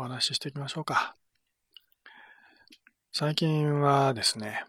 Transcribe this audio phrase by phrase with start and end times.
[0.00, 1.14] お話ししていきましょうか。
[3.12, 4.64] 最近はですね、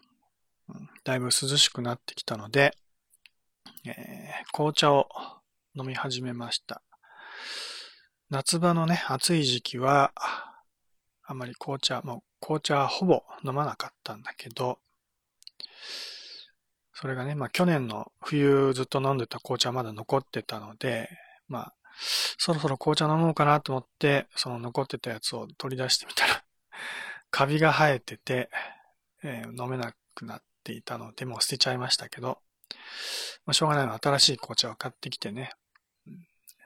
[1.05, 2.75] だいぶ涼しくなってきたので、
[3.85, 5.07] えー、紅茶を
[5.73, 6.81] 飲み始めました。
[8.29, 10.11] 夏場のね、暑い時期は、
[11.23, 14.79] あまり紅茶、もう紅茶はほぼ飲まなかったんだけど、
[16.93, 21.09] それがね、まあ去年の冬ずっと飲んでた紅茶まだ残ってたので、
[21.47, 21.75] まあ、
[22.37, 26.43] そろそろ紅茶飲もうかなと思って、その残ってたやつを取り出してみたら
[27.31, 28.49] カビが生えてて、
[29.23, 32.41] えー、飲めなくなっていたので、もう捨てちゃいましたけど、
[33.45, 35.51] まあ、しょうがないの新しい紅茶を買ってきてね、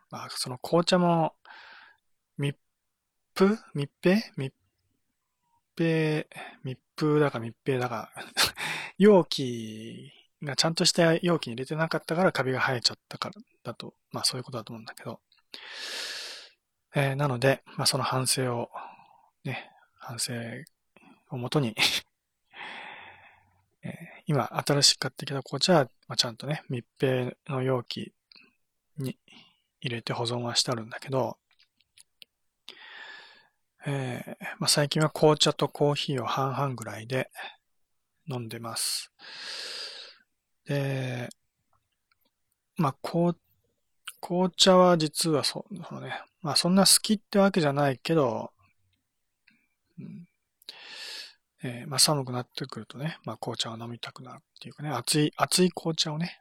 [0.10, 1.36] まあ、その紅茶も、
[2.38, 2.58] 密
[3.36, 3.58] 封？
[3.74, 4.22] 密閉？
[4.38, 4.54] 密
[5.78, 6.26] 閉、
[6.64, 8.12] 密封だか密閉だか。
[8.98, 10.14] 容器
[10.44, 15.20] がちゃんとした容器に入れてなかったからカビが生えちゃったからだと、まあそういうことだと思うんだけど、
[16.96, 18.70] えー、なので、まあその反省を、
[19.44, 20.34] ね、反省
[21.30, 21.76] をもとに
[23.84, 23.92] えー、
[24.26, 28.14] 今新しく買ってきた紅茶は、まあ、ちゃんとね、密閉の容器
[28.98, 29.18] に
[29.80, 31.38] 入れて保存はしてあるんだけど、
[33.86, 37.30] えー、まあ、最近は紅茶とコーヒーを半々ぐらいで
[38.28, 39.12] 飲んでます。
[40.68, 41.30] で、
[42.78, 43.36] まあ、紅
[44.28, 48.50] 紅茶は実はそそのね、まあそんな好きってわけじゃないけど、
[50.00, 50.28] うん。
[51.64, 56.40] えー、まあ寒くなってくるとね、まあ紅茶を飲みたくなるっていうかね、熱い、熱い紅茶をね、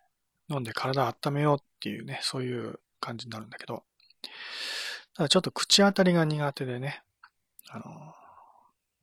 [0.48, 3.82] 飲んで体を温めようっていうね、そういう感じになるんだけど、
[5.14, 7.02] ただちょっと口当たりが苦手でね、
[7.68, 7.84] あの、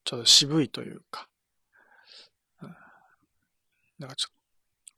[0.06, 1.28] ちょっと渋いというか、
[2.64, 2.70] うん、
[4.00, 4.41] だからちょっと、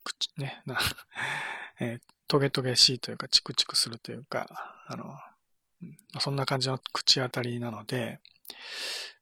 [0.03, 0.77] 口、ね、な、
[1.79, 4.47] えー、トゲトゲしいというか、チクチクするというか、
[4.87, 5.17] あの、
[6.19, 8.19] そんな感じの口当たりなので、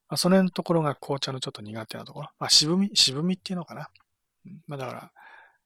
[0.10, 2.30] まあ、そのところが紅茶のちょっと苦手なところ。
[2.38, 3.90] まあ、渋み、渋みっていうのかな。
[4.68, 5.12] まあ、だから、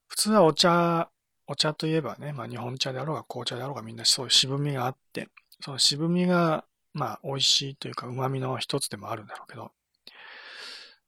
[0.08, 1.10] 普通はお茶、
[1.48, 5.30] お茶といえばね、まあ、日本茶であろうが紅茶であろうがみんなそういう渋みがあって、
[5.62, 9.72] その渋みが、まあ、美味しいというか、旨味の一つでもあるんだろうけど、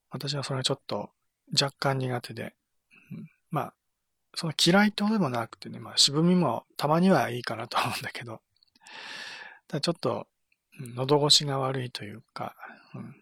[0.10, 1.12] 私はそれはちょっと
[1.60, 2.56] 若干苦手で、
[3.12, 3.74] うん、まあ、
[4.40, 8.40] その嫌いってことでもなくてね、まあ渋みもたまにはいいかなと思うんだけど、
[9.68, 10.28] ただちょっと、
[10.80, 12.56] 喉越しが悪いというか、
[12.94, 13.16] うん、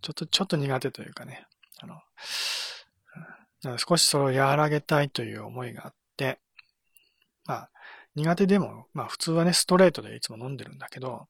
[0.00, 1.48] ちょっと、ちょっと苦手というかね、
[1.80, 1.98] あの、
[3.72, 6.38] うん、少しそれを和らげたいという思いがあって、
[7.44, 7.70] まあ、
[8.14, 11.26] 苦手でも、まあ普通はね、ストレートでいつも飲んでるんだけど、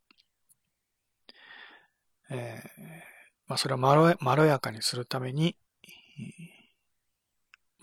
[2.30, 2.82] えー、
[3.46, 5.56] まあそれをまろまろやかにするために、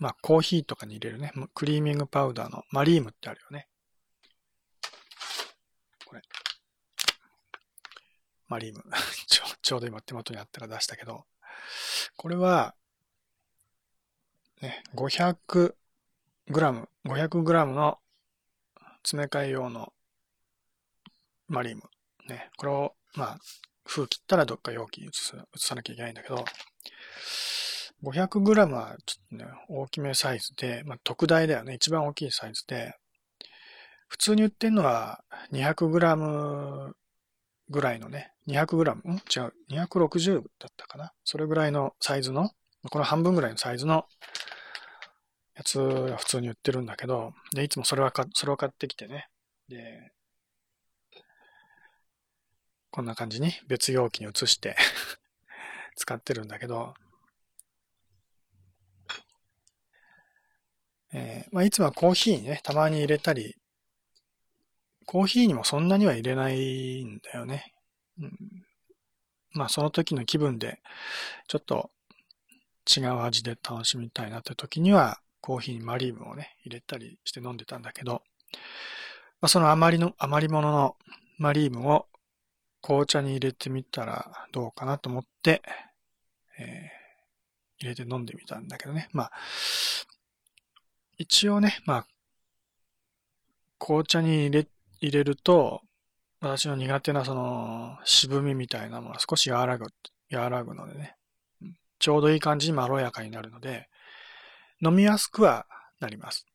[0.00, 3.68] まあ、コーヒーとかに入れるね、クリーミングパウダーのマリームってあるよね。
[6.06, 6.22] これ。
[8.48, 8.82] マリーム。
[9.28, 11.26] ちょちょうど今手元にあったら出したけど、
[12.16, 12.74] これは、
[14.62, 15.74] ね、500
[16.48, 18.00] グラム、500グラムの
[19.02, 19.92] 詰め替え用の
[21.46, 21.82] マリーム。
[22.26, 23.38] ね、これを、まあ、
[23.84, 26.42] 封切ったらどっか容器に移す移さなきゃいけないんだけど、
[28.02, 31.74] 500g はちょっとね、大きめサイズで、まあ、特大だよね。
[31.74, 32.94] 一番大きいサイズで、
[34.08, 35.22] 普通に売ってるのは
[35.52, 36.92] 200g
[37.70, 38.90] ぐらいのね、200g?
[38.92, 39.16] ん？
[39.16, 39.52] 違う。
[39.70, 41.12] 260だったかな？
[41.24, 42.50] それぐらいのサイズの、
[42.90, 44.06] この半分ぐらいのサイズの
[45.54, 49.28] やつが普通に売ってるんだけど、で、いつもそれはか、それを買ってきてね。
[49.68, 50.10] で、
[52.90, 54.74] こんな感じに別容器に移して
[55.94, 56.94] 使ってるんだけど、
[61.12, 63.56] えー、まあ、いつもはコーヒーにね、たまに入れたり、
[65.06, 67.74] コーヒーにもそんなには入れないんだよね。
[68.20, 68.32] うん、
[69.52, 70.80] まあ、その時の気分で、
[71.48, 71.90] ちょっと
[72.88, 78.22] 違う味で楽しみたいなって時には、コーヒーにマリウムをね、入れたりして飲んでたんだけど、
[79.40, 80.96] まあ、その余りの、余り物の
[81.38, 82.06] マリウムを
[82.82, 85.62] 紅茶に入れてみたらどうかなと思って、
[86.58, 89.08] えー、入れて飲んでみたんだけどね。
[89.12, 89.32] まあ、
[91.20, 92.06] 一応ね、まあ、
[93.78, 94.66] 紅茶に入れ、
[95.02, 95.82] 入れると、
[96.40, 99.84] 私の苦手なその渋みみたいなものが少し和らぐ、
[100.32, 101.16] 和らぐのでね、
[101.98, 103.90] ちょうどいい感じにまろやかになるので、
[104.82, 105.66] 飲みやすくは
[106.00, 106.46] なります。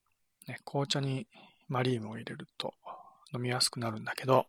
[0.48, 1.28] ね、紅茶に
[1.68, 2.74] マリウムを入れると
[3.36, 4.48] 飲みやすくなるんだけど、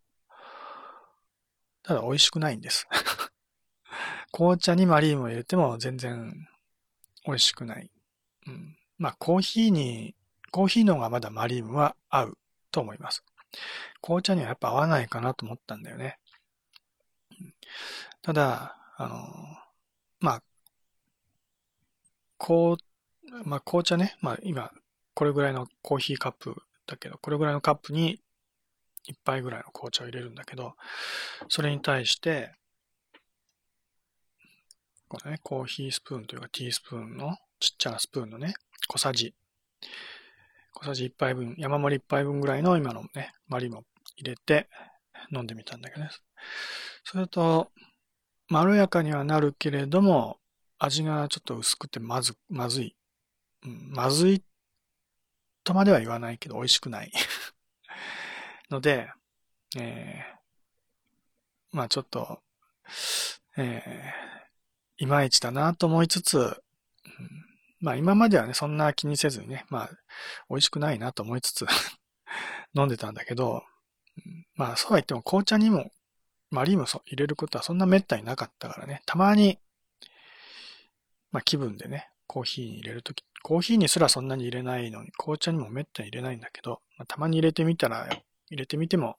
[1.83, 2.89] ただ美味しくないんです。
[4.33, 6.49] 紅茶にマリウムを入れても全然
[7.27, 7.91] 美味しくない。
[8.47, 10.14] うん、まあ、コーヒーに、
[10.50, 12.38] コーヒーの方がまだマリウムは合う
[12.70, 13.25] と思います。
[14.00, 16.19] 紅茶にはやっぱ合わないかなと思ったんだよね。
[18.22, 19.16] ただ、あの、
[20.20, 20.43] まあ、
[22.38, 24.72] こう、まあ、紅茶ね、まあ、今、
[25.14, 26.56] これぐらいのコーヒーカップ
[26.87, 28.20] だけど、これぐらいのカップに
[29.04, 30.75] 一杯ぐらいの紅茶を入れるんだけど、
[31.48, 32.54] それに対して、
[35.08, 38.54] このね、コーヒースプーンというかティースプーンのちっちゃなスプーンのね、
[38.88, 39.34] 小さじ、
[40.73, 43.84] 小さじ1杯分、山盛り1杯分ぐらいの今のね、マリも
[44.17, 44.69] 入れて
[45.32, 46.11] 飲んでみたんだけどね。
[47.05, 47.70] それと、
[48.49, 50.38] まろやかにはなるけれども、
[50.78, 52.96] 味がちょっと薄くてまず、まずい。
[53.64, 54.43] うん、まずい
[55.64, 57.12] とまでは言わないけど、美味しくない
[58.70, 59.11] ので、
[59.76, 62.40] えー、まあちょっと、
[63.56, 67.45] えー、いまいちだなと思いつつ、うん、
[67.81, 69.90] まあ今まではね、そんな気にせずにね、まあ
[70.49, 71.67] 美味しくないなと思いつつ
[72.75, 73.62] 飲んでたんだけど、
[74.55, 75.90] まあそうは言っても紅茶にも
[76.50, 79.58] マリーム入れることはそんな滅多になかったからね、たまに、
[81.32, 88.08] まあ気分でね、コーヒーに入れるとき、コーヒーにすらそんなに入れないのに、紅茶にも滅多に入れないんだけど、まあ、たまに入れてみたら、
[88.50, 89.17] 入れてみても、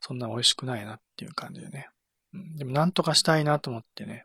[0.00, 1.88] そんな美味しくないなっていう感じでね。
[2.34, 4.24] うん、でもなんとかしたいなと思ってね、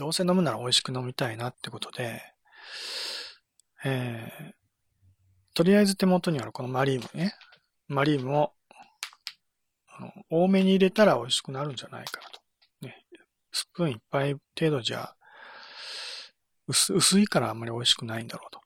[0.00, 2.22] どうせ飲むなら美味しく飲みたいなってことで、
[3.84, 4.52] えー、
[5.52, 7.34] とりあえず手元にあるこのマリームね、
[7.86, 8.52] マリームを
[9.94, 12.40] あの多めに入れたら美味しくなるんじゃないかなと。
[12.80, 13.04] ね、
[13.52, 15.12] スプーン一杯程度じゃ
[16.66, 18.60] 薄薄いからあんまり美味しくないんだろうと。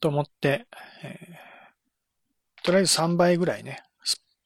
[0.00, 0.68] と思って、
[1.02, 3.82] えー、とりあえず3倍ぐらいね、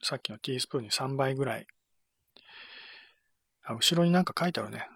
[0.01, 1.67] さっきのティースプーンに3倍ぐらい。
[3.63, 4.89] あ、後ろになんか書いてあるね。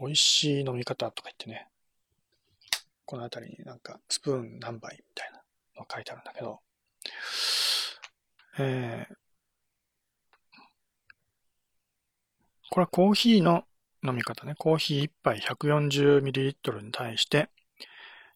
[0.00, 1.68] 美味しい飲み方とか言ってね。
[3.04, 5.42] この辺りになんかスプーン何杯みたいな
[5.80, 6.60] の書いてあるんだけど、
[8.58, 9.14] えー、
[12.70, 13.64] これはコーヒーの
[14.04, 14.54] 飲み方ね。
[14.56, 17.50] コーヒー1杯 140ml に対して、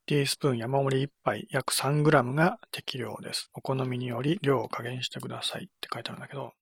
[0.06, 3.50] ティースプーン山盛り1杯約 3g が適量です。
[3.54, 6.54] お好みにより量を加減してくださいって書いてあるんだけど、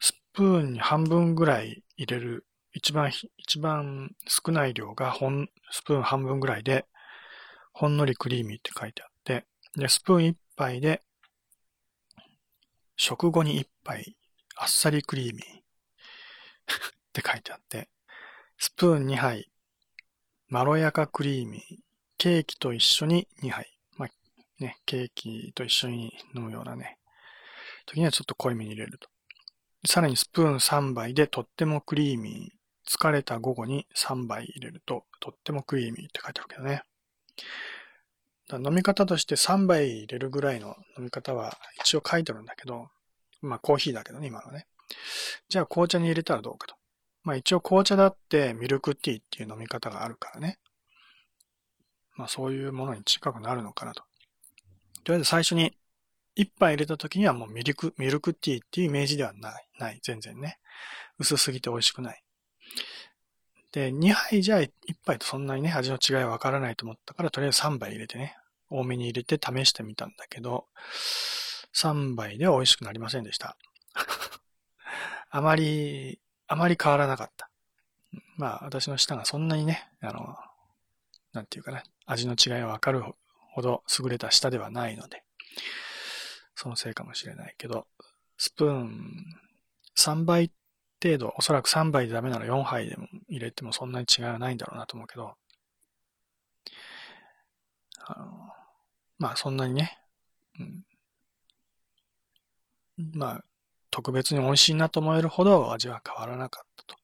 [0.00, 6.86] スプーンに半分ぐらい入れる、一番、一番少ない量がほん、スプーン半分ぐらいで、
[7.72, 9.46] ほんのりクリーミーって書いてあって、
[9.76, 11.02] で、スプーン1杯で、
[12.96, 14.16] 食後に1杯、
[14.56, 15.44] あっさりクリーミー。
[17.10, 17.88] って書いてあって、
[18.58, 19.50] スプーン2杯、
[20.48, 21.78] まろやかクリーミー、
[22.18, 23.78] ケーキと一緒に2杯。
[23.96, 24.10] まあ、
[24.62, 26.98] ね、ケーキと一緒に飲むようなね、
[27.86, 29.08] 時にはちょっと濃いめに入れると。
[29.86, 32.59] さらにスプーン3杯でとってもクリーミー。
[32.86, 36.82] 疲れた午後に3杯入れるととってもクリーミーって書いてあるけどね。
[38.52, 42.88] 飲み方として3杯入れるぐらいの飲み方は一応書いてあるんだけど、
[43.42, 44.66] まあコーヒーだけどね、今のね。
[45.48, 46.74] じゃあ紅茶に入れたらどうかと。
[47.22, 50.58] まあ一応紅茶だってミルクティーっていう飲み方があるからね。
[52.16, 54.02] まあそういうものに近くなるのかなと。
[55.04, 55.76] とりあえず最初に
[56.34, 59.68] 一杯入れた時にはもうミルク、ミルクティーっていうイメージではない。
[59.78, 60.00] ない。
[60.02, 60.58] 全然ね。
[61.18, 62.22] 薄すぎて美味しくない。
[63.72, 64.70] で、2杯じゃ1
[65.04, 68.36] 杯とそんなにね、味の違いはわからないと思ったから、とりあえず3杯入れてね、
[68.68, 70.66] 多めに入れて試してみたんだけど、
[71.74, 73.56] 3杯では美味しくなりませんでした。
[75.30, 76.20] あまり
[76.52, 77.48] あまり変わらなかった。
[78.36, 80.36] まあ、私の舌がそんなにね、あの、
[81.32, 83.04] なんていうかな、味の違いがわかる
[83.52, 85.22] ほど優れた舌ではないので、
[86.56, 87.86] そのせいかもしれないけど、
[88.36, 89.24] スプーン
[89.96, 90.50] 3倍
[91.02, 95.34] 程度、おそらく3杯でダメなら4杯でも入れてもそんなに違いはないんだろうなと思うけど、
[98.06, 98.26] あの
[99.18, 99.98] まあそんなにね、
[100.58, 100.84] うん、
[103.14, 103.44] まあ
[103.90, 106.96] 特別に美味しいなと思えるほど味は変わらなかったと。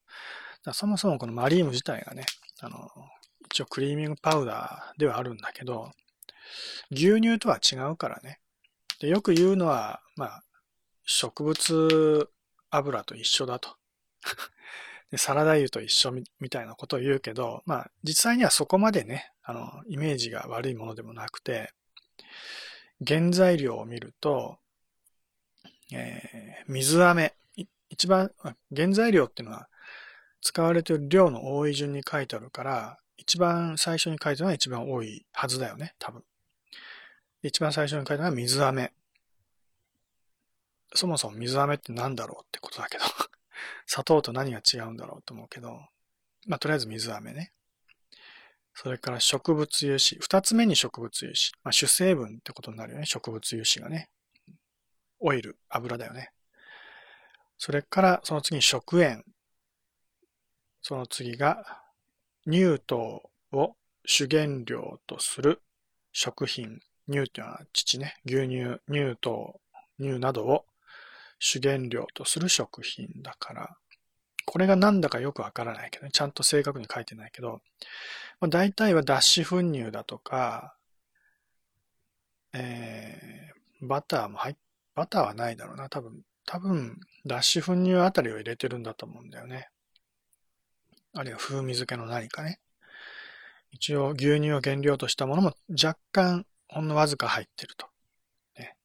[0.64, 2.26] だそもそもこのマリーム自体がね、
[2.60, 2.90] あの、
[3.46, 5.92] 一応クリーミングパウダーではあるんだけど、
[6.90, 8.40] 牛乳とは違うからね。
[9.00, 10.42] でよく言うのは、まあ、
[11.04, 12.30] 植物
[12.70, 13.76] 油と一緒だと。
[15.10, 21.72] でサラダ油と一緒みたいなことを言うけど、まあ、実際にはそこまでね、あの、イメージが悪いものでもなくて、
[23.06, 24.58] 原材料を見ると、
[25.92, 27.34] えー、水飴。
[27.88, 28.32] 一番、
[28.74, 29.68] 原材料っていうのは
[30.40, 36.24] 使われてる量の多い順に書いてあるから、一番最初に書いてるのは一番多いはずだよね、多分。
[37.42, 38.92] 一番最初に書いてるのは水飴。
[40.94, 43.04] そもそも水飴って何だろうってことだけど
[43.86, 45.80] 砂糖と何が違うんだろうと思うけど、
[46.46, 47.52] まあ、とりあえず水飴ね。
[48.74, 50.18] それから植物油脂。
[50.20, 51.52] 二つ目に植物油脂。
[51.64, 53.06] まあ、主成分ってことになるよね。
[53.06, 54.10] 植物油脂がね。
[55.18, 56.30] オイル、油だよね。
[57.56, 59.24] それから、その次に食塩。
[60.82, 61.82] その次が、
[62.44, 65.62] 乳糖を主原料とする
[66.12, 66.80] 食品。
[67.08, 68.16] 乳っていうのは乳ね。
[68.26, 69.58] 牛乳、乳糖、
[69.98, 70.66] 乳などを
[71.38, 73.76] 主原料とする食品だから、
[74.46, 76.10] これが何だかよくわからないけどね。
[76.12, 77.60] ちゃんと正確に書いてないけど、
[78.40, 80.76] まあ、大体は脱脂粉乳だとか、
[82.52, 84.56] えー、バターも入っ、
[84.94, 85.88] バターはないだろうな。
[85.88, 89.68] 多分、多分、脱脂粉乳あたりを入れてるんだと思うんだよね。
[91.12, 92.60] あるいは風味付けの何かね。
[93.72, 97.86] 一応牛乳を原料としたものも若干ほんのわずか入ってると。
[98.58, 98.76] ね、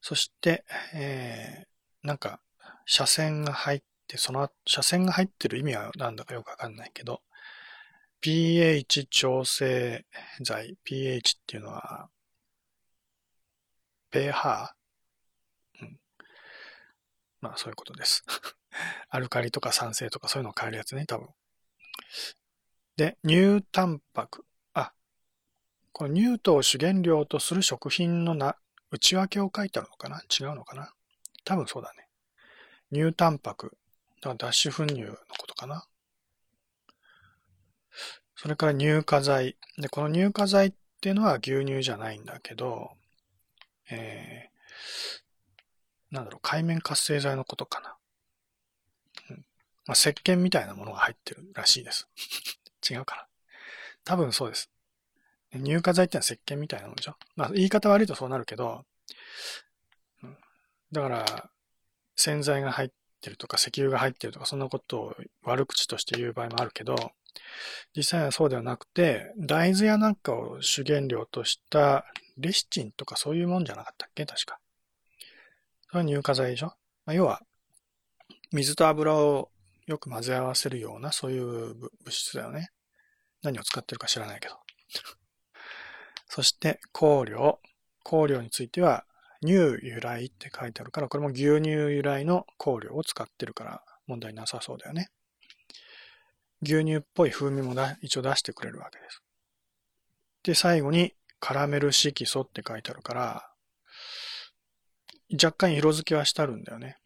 [0.00, 1.69] そして、えー、
[2.02, 2.40] なんか、
[2.86, 7.22] 車線が入って、その、車線が入ってる意味はなんだかよくわかんないけど、
[8.20, 10.04] pH 調整
[10.42, 12.10] 剤、pH っていうのは、
[14.10, 16.00] ペーハー、うん、
[17.40, 18.24] まあそういうことです。
[19.08, 21.28] アルカリとか酸性とかそういうのを変えるやつね、多分。
[22.96, 24.44] で、乳タンパク。
[24.74, 24.92] あ、
[25.92, 28.56] この乳糖を主原料とする食品のな、
[28.90, 30.20] 内訳を書いてあるのかな？
[30.20, 30.92] 違うのかな？
[31.50, 32.06] 多分そうだね。
[32.92, 33.76] 乳タンパク。
[34.22, 35.84] だから脱脂粉乳のことかな。
[38.36, 39.56] それから乳化剤。
[39.76, 42.92] で、この乳化剤っていうのは牛乳じゃないんだけど、
[43.90, 47.96] えー、なんだろう、海面活性剤のことかな。
[49.30, 49.36] うん。
[49.38, 49.42] ま
[49.88, 52.08] あ、石鹸みたいなものが入ってるらしいです。
[52.88, 53.26] 違うかな。
[54.04, 54.70] 多分そうです。
[55.52, 58.86] 乳化剤ってのは石鹸みたいなもんでしょまあ、言い方悪いとそうなるけど、
[60.92, 61.50] だから、
[62.16, 67.12] 洗剤が入ってるとか石油が入ってるとか、そんなことを悪口として言う場合もあるけど、
[67.96, 72.04] 実際はそうではなくて、大豆やなんかを主原料とした
[72.36, 74.26] レシチンとかそういうもんじゃなかったっけ？
[74.26, 74.58] 確か。
[75.88, 76.74] それは乳化剤でしょ、
[77.06, 77.40] まあ、要は、
[78.52, 79.50] 水と油を
[79.86, 82.70] よく混ぜ合わせるようなそういう物質だよね。
[83.42, 84.56] 何を使ってるか知らないけど。
[86.26, 87.60] そして、香料。
[88.04, 89.04] 香料については、
[89.42, 95.08] 乳由来って書いてあるから、これも牛乳由来の香料を使ってるから問題なさそうだよね。
[96.62, 99.22] 牛乳っぽい風味もだ一応出してくれるわけです。
[100.42, 103.50] で、最後にカラメル色素って書いてあるから、
[105.32, 106.98] 若干色付けはしてあるんだよね。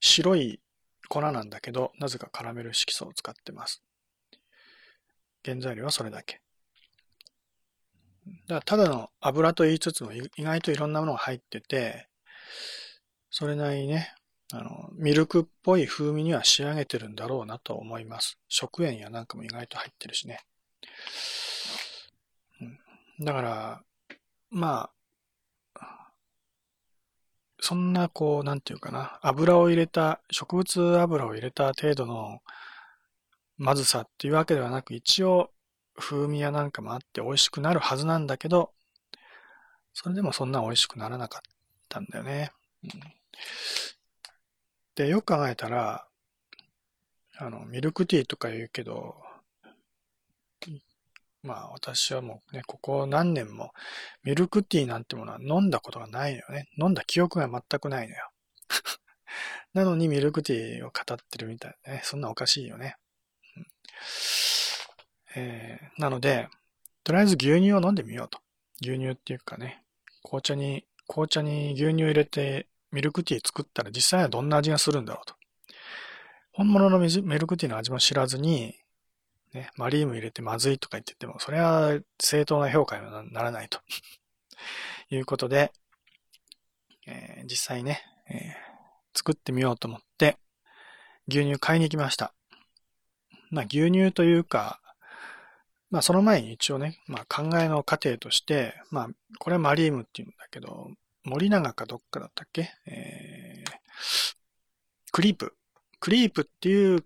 [0.00, 0.60] 白い
[1.08, 3.82] 粉なんだけど、なぜかカラメル色素を使ってます。
[5.44, 6.43] 原材料はそれだけ。
[8.46, 12.08] だただの油と言いつつも意外といろんなものが入ってて、
[13.30, 14.14] それなりにね、
[14.52, 18.38] あの、ミルクっぽい風味には仕上げてるんだろうなと思います。
[18.48, 20.40] 食塩やなんかも意外と入ってるしね。
[23.20, 23.82] だから、
[24.50, 24.90] ま
[25.74, 26.10] あ、
[27.60, 32.40] そんなこう、なんていうかな、油を入れた、植物油を入れた程度の
[33.56, 35.50] まずさっていうわけではなく、一応
[35.96, 38.72] 風味やなんかもあって美味しくなるはずなんだけど、
[39.92, 41.42] それでもそんな美味しくならなかっ
[41.88, 42.50] たんだよね。
[42.82, 42.90] うん
[44.94, 46.06] で、よく考えたら、
[47.36, 49.16] あの、ミルクティーとか言うけど、
[51.42, 53.72] まあ私はもうね、ここ何年も
[54.22, 56.68] ミルクティーなんてものは飲んだことがないのよね。
[56.78, 58.30] 飲んだ記憶が全くないのよ。
[59.74, 62.00] なのにミルクティーを語ってるみたいね。
[62.04, 62.96] そんなおかしいよね。
[63.56, 63.66] うん、
[65.36, 66.48] えー、なので、
[67.02, 68.38] とりあえず牛乳を飲んでみようと。
[68.80, 69.82] 牛乳っていうかね、
[70.22, 75.34] 紅茶に、紅茶に牛乳入れてミルクティー作ったら実際はどんな味がするんだろうと。
[76.52, 78.76] 本物のミルクティーの味も知らずに、
[79.52, 83.80] ね、マリウム入れてまずいとか言ってても、それは正当な評価にはならないと
[85.10, 85.72] いうことで、
[87.06, 90.38] えー、実際ね、えー、作ってみようと思って、
[91.28, 92.32] 牛乳買いに行きました。
[93.50, 94.80] まあ牛乳というか、
[95.90, 100.90] まあその前に一応ね、まあ考えの過程として、まあこれはマリウムっていうんだけど、
[101.24, 102.70] 森永かどっかだったっけ？
[102.86, 103.72] えー、
[105.12, 105.54] クリープ。
[106.00, 107.04] クリープっていう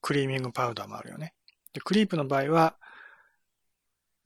[0.00, 1.34] クリーミングパウダーもあるよね。
[1.72, 2.76] で、クリープの場合は、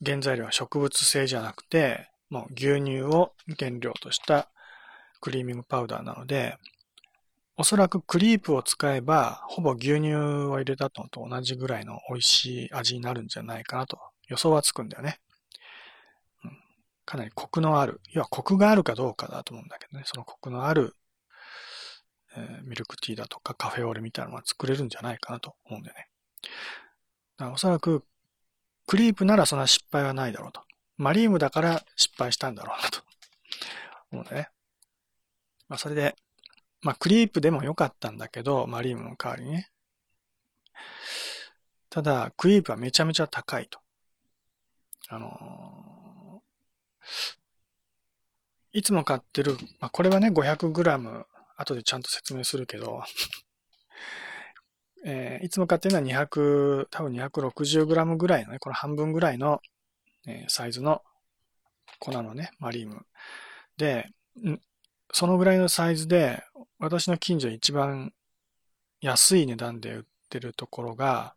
[0.05, 4.49] 原材料は植物性じゃなくて、もう牛乳を原料とした
[5.21, 6.57] クリーミングパウダーなので、
[7.61, 15.19] おそらくクリープを使えば、ほぼ牛乳を入れたのと同じぐらいの美味しい味になるんじゃないかなと予想はつくんだよね。
[16.43, 16.57] うん
[17.05, 20.95] かなりコクのある、要はコクがあるかどうかだと思うんだけどね、そのコクのある、
[22.35, 26.07] えー、ミルクティーだとかカフェオレみたいなのが作れるんじゃないかなと思うんだよね。
[27.37, 28.03] だからおそらく、
[28.87, 30.63] クリープならそんな失敗はないだろうと。
[30.97, 33.01] マリウムだから失敗したんだろうなと。
[34.11, 34.49] 思うんだね。
[35.69, 36.15] まあ、それで、
[36.81, 39.69] まあ、クリープでも良かったんだけど、マリウムの代わりにね。
[41.89, 43.79] ただ、クリープはめちゃめちゃ高いと。
[45.09, 51.25] あのー、いつも買ってる、まあ、これはね、500g、
[51.57, 53.03] 後でちゃんと説明するけど、
[55.05, 59.61] えー、いつも買ってるのは200、多分 260g ぐらいのね、この半分ぐらいの、
[60.25, 61.03] えー、サイズの
[61.99, 63.05] 粉のね、マリウム。
[63.77, 64.09] で、
[65.11, 66.43] そのぐらいのサイズで、
[66.81, 68.11] 私の近所に一番
[69.01, 71.35] 安い値段で売ってるところが、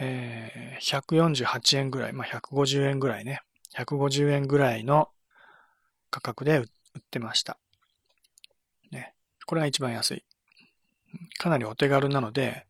[0.00, 3.40] えー、148円ぐらい、まあ、150円ぐらいね。
[3.76, 5.10] 150円ぐらいの
[6.10, 6.66] 価格で売っ
[7.08, 7.56] てました。
[8.90, 9.14] ね。
[9.46, 10.24] これが一番安い。
[11.38, 12.66] かなりお手軽なので、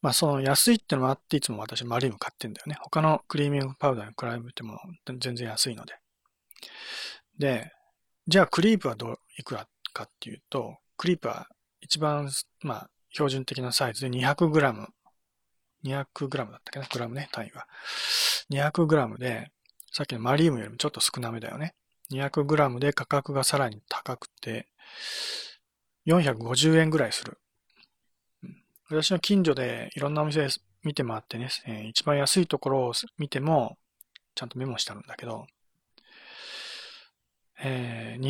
[0.00, 2.78] まあその安いってのもあっていつも私マリウム買ってんだよね。
[2.80, 4.80] 他のクリーミングパウダーに比べても
[5.20, 5.94] 全然安いので。
[7.38, 7.70] で、
[8.26, 9.66] じゃあクリープはどう、いくら？
[9.94, 11.48] かっていうと、クリープは
[11.80, 12.30] 一番、
[12.62, 14.88] まあ標準的なサイズで 200g
[15.84, 17.66] 200g だったっけな、グラムね、単位は。
[18.50, 19.50] 200g で、
[19.92, 21.74] さっきのマリウムよりもちょっと少なめだよね。
[22.10, 24.66] 200g で価格がさらに高くて、
[26.06, 27.38] 450円ぐらいする。
[28.88, 30.48] 私の近所でいろんなお店
[30.82, 33.78] 見て回ってね、えー、一番安いところを見ても、
[34.34, 35.46] ちゃんとメモしてあるんだけど、
[37.62, 38.20] えー、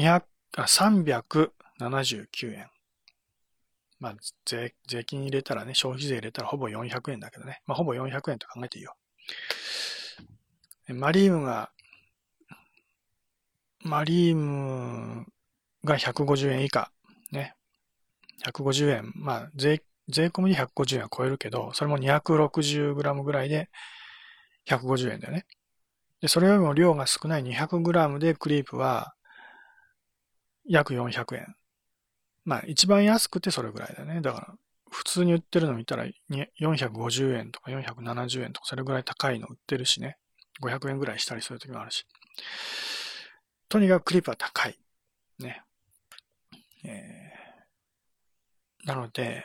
[0.54, 2.68] が、379円。
[3.99, 7.62] まあ、税、税金入れたらね、消費税入れたらほぼ400円だけどね。
[7.66, 8.94] まあ、ほぼ400円と考えていいよ。
[10.88, 11.70] マリウムが、
[13.80, 15.26] マリウム
[15.84, 16.90] が150円以下。
[17.32, 17.54] ね。
[18.44, 19.12] 150円。
[19.14, 23.70] まあ、税、税込みで150円は超えるけど、それも 260g ぐらいで
[24.68, 25.46] 150円だよね。
[26.20, 29.13] で、それよりも量が少ない 200g でクリープは
[30.66, 31.56] 約400円。
[32.44, 34.21] まあ一番安くてそれぐらいだね。
[34.21, 34.54] だから
[34.91, 36.06] 普通に売ってるの見たら
[36.60, 40.19] 450円とか470円とかそれぐらい高いの売ってるしね。
[40.62, 42.06] 500円ぐらいしたりする時もあるし。
[43.69, 44.78] とにかくクリップは高い。
[45.39, 45.62] ね。
[46.84, 49.45] えー、なので、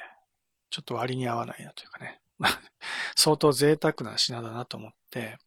[0.70, 2.22] ちょっと割に合わないなというかね。
[3.16, 5.40] 相当贅沢な品だなと思って、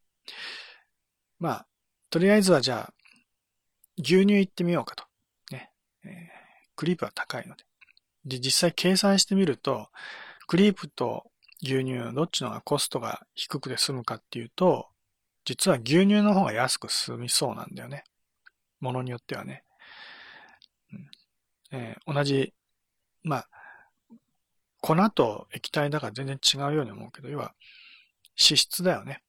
[1.38, 1.66] まあ、
[2.10, 2.94] とりあえずはじゃあ、
[3.98, 5.04] 牛乳行ってみようかと。
[6.04, 6.42] えー
[6.76, 7.64] クリープは高いので。
[8.24, 9.88] で、実際計算してみると、
[10.46, 11.30] クリープと
[11.62, 14.88] 牛乳、どっちのがコストが低くて済むかっていうと、
[15.44, 18.04] 実は牛乳の方が安く済みそうなんだよね。
[18.80, 19.64] ものによってはね。
[20.92, 21.10] うん
[21.70, 22.52] えー、同じ、
[23.22, 23.48] まあ、
[24.80, 27.54] 粉と液体だから全然違うように思うけど、要は
[28.38, 29.22] 脂質だよね。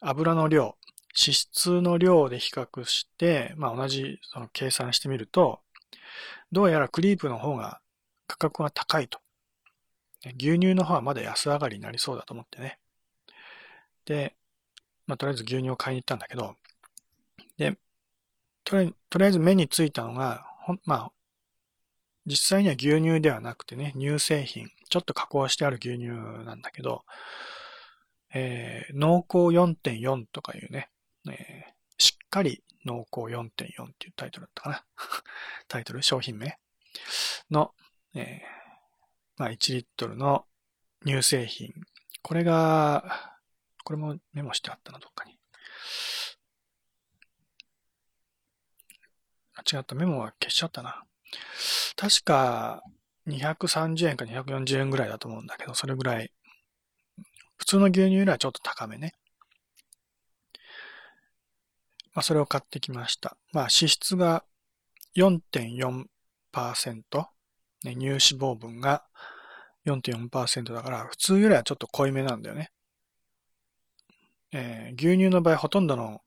[0.00, 0.76] 油の量、
[1.16, 5.60] 脂質の量で比較して、まあ同じその計算してみると、
[6.52, 7.80] どうやらクリープの方が
[8.26, 9.20] 価格が高いと。
[10.38, 12.78] 牛乳の方はまだ安上がりになりそうだと思ってね。
[14.06, 14.34] で、
[15.06, 16.56] まあ、とりあえず牛乳を買いに行ったんだけど、
[17.58, 17.78] で、
[18.64, 20.46] とりあえず目についたのが、
[20.84, 21.12] まあ、
[22.26, 26.08] 実際には牛乳ではなくてね、乳製品、ちょっと加工してある牛乳
[26.44, 27.04] なんだけど、
[28.34, 30.90] えー、濃厚4.4とかいうね、
[31.30, 34.84] えー、しっかり濃厚4.4っていうタイトルだったかな。
[35.68, 36.58] タイトル、商品名
[37.50, 37.74] の、
[38.14, 38.40] えー、
[39.36, 40.46] まあ1リットルの
[41.04, 41.74] 乳製品。
[42.22, 43.38] これが、
[43.84, 45.38] これもメモしてあったな、どっかに。
[49.54, 51.04] 間違ったメモは消しちゃったな。
[51.96, 52.82] 確か
[53.26, 56.32] 230円か240円ぐらいだと思うんだけど、それぐらい。
[57.56, 59.14] 普通の牛乳よりはちょっと高めね。
[62.16, 63.36] まあ、それを買ってきました。
[63.52, 64.42] まあ、脂質が
[65.16, 66.06] 4.4%、
[67.84, 69.04] ね、乳脂肪分が
[69.84, 72.72] 4.4%だから、普通よりはちょっと濃いめなんだよね。
[74.50, 76.22] えー、牛乳の場合、ほとんどの、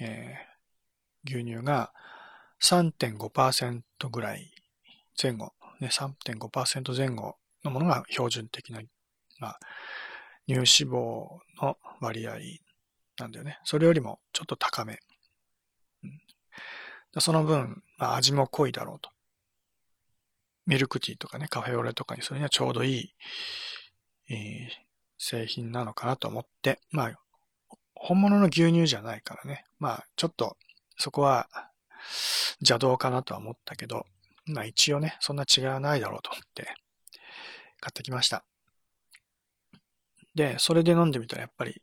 [0.00, 1.92] えー、牛乳が
[2.62, 4.50] 3.5%ぐらい
[5.22, 8.80] 前後、ね、3.5%前後のものが標準的な、
[9.40, 9.58] まあ、
[10.48, 12.38] 乳脂肪の割合
[13.18, 13.58] なんだよね。
[13.64, 15.00] それよりもちょっと高め。
[17.20, 19.10] その分、まあ、味も濃いだろうと。
[20.66, 23.14] ミルクティーとかね、カフェオレとかにそれにはちょうどいい、
[24.30, 24.68] えー、
[25.18, 27.18] 製品なのかなと思って、まあ、
[27.94, 29.64] 本物の牛乳じゃないからね。
[29.78, 30.56] まあ、ちょっと、
[30.96, 31.48] そこは
[32.60, 34.06] 邪道かなとは思ったけど、
[34.46, 36.64] まあ一応ね、そんな違いはないだろうと思って、
[37.80, 38.44] 買ってきました。
[40.34, 41.82] で、それで飲んでみたらやっぱり、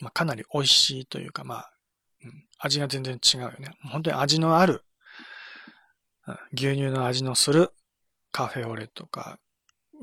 [0.00, 1.72] まあかなり美味しいというか、まあ、
[2.58, 3.70] 味が全然違うよね。
[3.84, 4.84] 本当に味のある、
[6.52, 7.72] 牛乳の味のする
[8.32, 9.38] カフェオレとか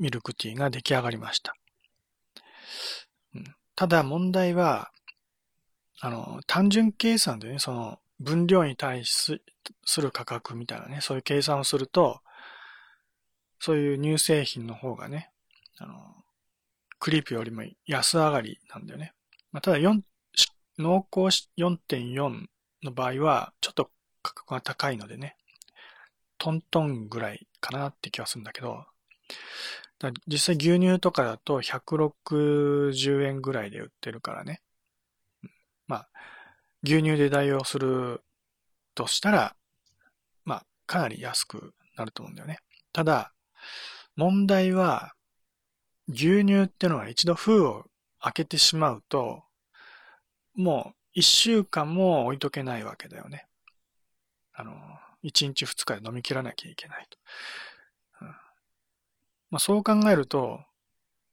[0.00, 1.54] ミルクティーが出来上がりました。
[3.74, 4.90] ただ問題は、
[6.00, 9.40] あの、単純計算でね、その分量に対す
[10.00, 12.20] る価格みたいなね、そういう計算をすると、
[13.60, 15.30] そういう乳製品の方がね、
[15.78, 15.94] あの、
[16.98, 19.12] クリープよりも安上がりなんだよね。
[19.52, 19.78] ま、ただ、
[20.78, 22.46] 濃厚4.4
[22.82, 23.90] の場合は、ちょっと
[24.22, 25.36] 価格が高いのでね、
[26.38, 28.84] トントンぐらいかなって気はするんだけど、
[30.26, 34.60] 実際牛乳とかだと160円ぐらいで売ってるからね。
[35.86, 36.08] まあ、
[36.82, 38.22] 牛乳で代用する
[38.94, 39.56] としたら、
[40.44, 42.58] まあ、かなり安くなると思うんだよね。
[42.92, 43.32] ただ、
[44.16, 45.14] 問題は、
[46.08, 47.86] 牛乳ってのは一度封を
[48.20, 49.42] 開けてしまうと、
[50.56, 53.46] もう一週間も置いとけないわけだよね。
[54.52, 54.74] あの、
[55.22, 57.18] 一日二日で飲み切らなきゃいけないと。
[58.22, 58.36] うんま
[59.56, 60.60] あ、そう考えると、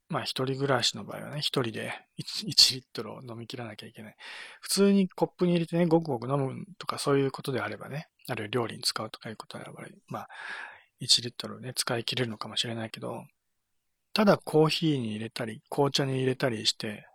[0.10, 4.16] まあ一人暮らしの場合はね、一人で 1, 1リットルを飲み切らなきゃいけない。
[4.62, 10.30] 普通にコップに入れてね、ごくごく飲むとかそういうことであればね、あるいは料理に使うとかいうことであれば、まあ、
[11.02, 13.26] 1リットルね、使い切れるのかもしれないけど、
[14.14, 17.08] ただコーヒーに入れたり、紅茶に入れたりして、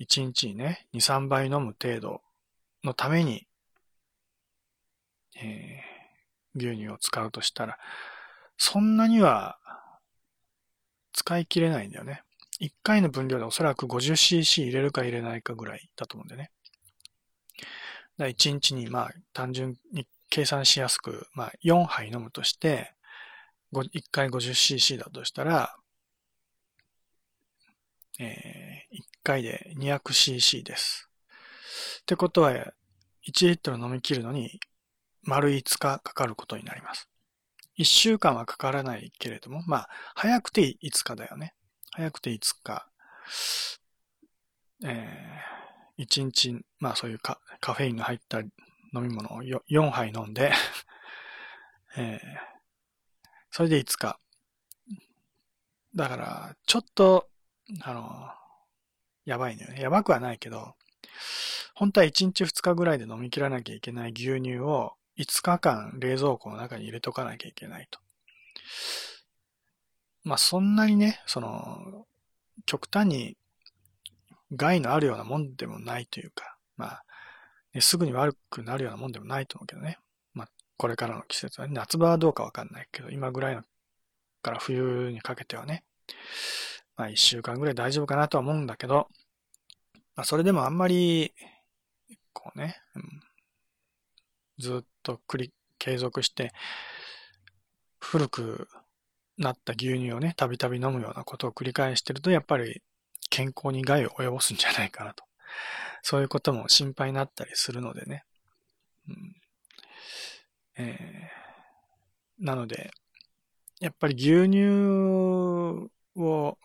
[0.00, 2.22] 1日にね、2、3杯飲む程度
[2.84, 3.46] のために、
[5.40, 7.78] えー、牛乳を使うとしたら、
[8.56, 9.58] そんなには
[11.12, 12.22] 使い切れないんだよね。
[12.60, 16.50] 1回の分量でおそらく 50cc 入れるか入れないかぐらいだと思うんだよね。
[18.16, 22.92] だ1日にまあ単純に計算しやすく、まあ4杯飲むとして、
[23.72, 25.76] 1回 50cc だとしたら、
[28.18, 31.10] えー、回で 200cc です。
[32.00, 32.66] ってことは、1
[33.26, 34.58] リットル飲み切るのに、
[35.22, 37.10] 丸5日かかることになります。
[37.78, 41.54] 1週間はかからないけれども、まあ、早くて5日だよね。
[41.92, 42.88] 早くて5日。
[44.84, 48.50] えー、1日、まあそういうカカフェインが入った飲
[48.94, 50.52] み物を4杯飲んで
[51.98, 52.20] えー、
[53.50, 54.18] それで5日。
[55.94, 57.28] だから、ちょっと、
[57.82, 58.30] あの、
[59.28, 59.82] やばいんだよね。
[59.82, 60.74] やばくはないけど、
[61.74, 68.00] 本当は1日2日ぐらいで飲み切らなきゃいけない牛乳を5日間冷蔵庫の中に入れとかなきゃいけないと。
[70.24, 72.06] まあそんなにね、その、
[72.64, 73.36] 極端に
[74.56, 77.04] 害のあるようなもんでもないというか、まあ、
[77.74, 79.98] ね、すぐに悪くなるようなもんでもないと思うけどね。
[80.32, 83.62] まあこれからの季節は、ね、夏場はどうかわかんないけど、今ぐらいの
[84.40, 85.84] から冬にかけてはね、
[86.96, 89.08] まあ一週間ぐらい大丈夫かなとは思うんだけど、
[90.18, 91.32] まあそれでもあんまり、
[92.32, 93.02] こうね、うん、
[94.58, 96.52] ずっと繰り、継続して、
[98.00, 98.66] 古く
[99.36, 102.82] なった牛乳をね、たびたび飲むようなことを繰り返してると、やっぱり
[103.30, 105.22] 健康に害を及ぼすんじゃないかなと。
[106.02, 108.24] そういうことも心配になったりするのでね。
[109.08, 109.36] うん
[110.78, 112.90] えー、なので、
[113.78, 114.64] やっぱり牛乳
[116.16, 116.58] を、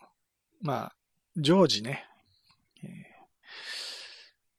[0.60, 0.96] まあ、
[1.36, 2.04] 常時ね、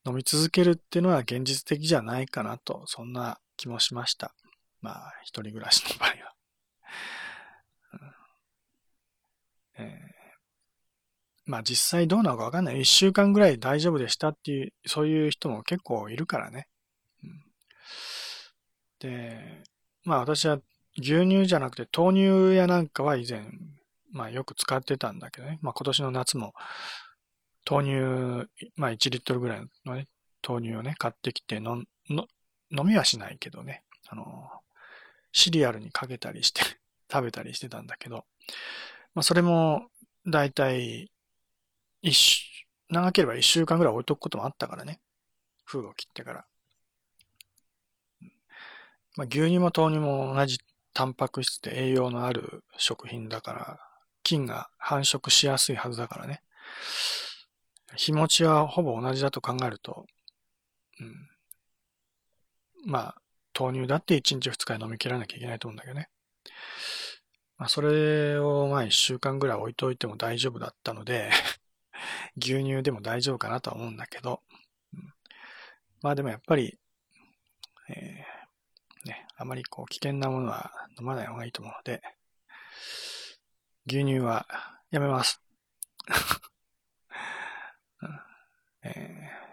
[0.06, 4.34] 飲み続けるっていうのは現実的じゃないかなと、そんな気もしました。
[4.82, 6.36] まあ、一人暮らしの場合は。
[9.78, 9.89] えー、
[11.46, 12.82] まあ実際どうなのかわかんない。
[12.82, 16.68] 一週間ぐらい大丈夫でしたっていう、そういう人も結構いるからね。
[17.24, 17.44] うん、
[19.00, 19.63] で、
[20.04, 20.60] まあ私は
[20.98, 22.13] 牛乳じゃなくて豆
[22.50, 23.46] 乳やなんかは以前、
[24.12, 25.60] まあよく使ってたんだけどね。
[25.62, 26.54] まあ今年の夏も
[27.69, 30.08] 豆乳、まあ1リットルぐらいのね、
[30.47, 34.49] 豆乳をね、買ってきて飲飲みはしないけどね、あの、
[35.32, 36.62] シリアルにかけたりして
[37.12, 38.25] 食べたりしてたんだけど、
[39.13, 39.89] まあそれも、
[40.28, 41.12] だいたい、
[42.01, 45.01] 一、長ければ一週間ぐらい置いとくこともあったからね。
[45.63, 46.45] 封を切ってから。
[49.15, 50.60] まあ牛乳も豆乳も同じ
[50.93, 53.80] タンパク質で栄養のある食品だから、
[54.23, 56.43] 菌が繁殖しやすいはずだからね。
[57.95, 60.05] 日持ちはほぼ同じだと考えると、
[60.99, 61.29] うん、
[62.86, 63.15] まあ、
[63.58, 66.10] 豆乳だって1日2日飲み切らなきゃいけないと思うんだけどね。
[67.58, 71.31] まあ、それをまあ1週間ぐらい置いといても大丈夫だったので
[72.38, 74.43] 牛乳でも大丈夫かなとは思うんだけど、
[74.93, 75.13] うん、
[76.01, 76.77] まあでもやっぱり、
[77.89, 82.01] えー、ね、あまりこう危険なものは飲まない方がいいと思うので、
[83.88, 84.47] 牛乳は
[84.91, 85.41] やめます。
[88.86, 89.45] えー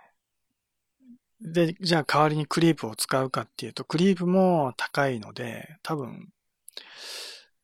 [1.42, 6.32] で、じゃあ代わりにクリープを使うかっていうと、クリープも高いので、多分、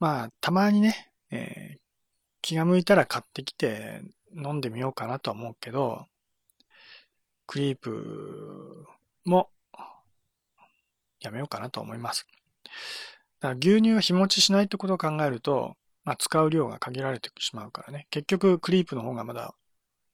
[0.00, 1.78] まあ、たまにね、えー、
[2.42, 4.02] 気が向いたら買ってきて
[4.34, 6.06] 飲んでみようかなとは思うけど、
[7.46, 8.86] クリープ
[9.24, 9.50] も
[11.20, 12.26] やめようかなと思います。
[13.40, 18.06] だから牛乳は日持ちしないってことを考えると、まあ、使う量が限られてしまうからね。
[18.10, 19.54] 結局、クリープの方がまだ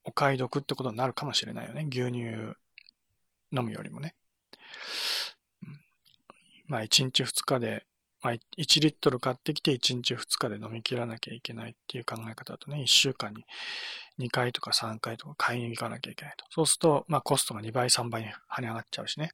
[0.04, 1.86] お買い得ってことになるかもしれないよね。
[1.90, 2.20] 牛乳
[3.52, 4.14] 飲むよりもね。
[6.66, 7.86] まあ、1日2日で、
[8.22, 8.40] まあ、1
[8.80, 13.44] リットル買ってきて1日2日で飲み切らなきゃいけないっていう考え方だとね、1週間に
[14.18, 16.46] 2回とか3回とか買いに行かなきゃいけないと。
[16.50, 19.32] そうすると、まあ、コストが2倍、3倍に跳ね上がっちゃうしね。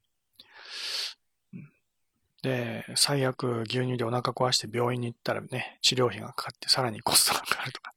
[2.42, 7.92] で、最悪牛乳でお腹壊して病院に行ったらね、治療費がかかってさらにコストがかかるとか、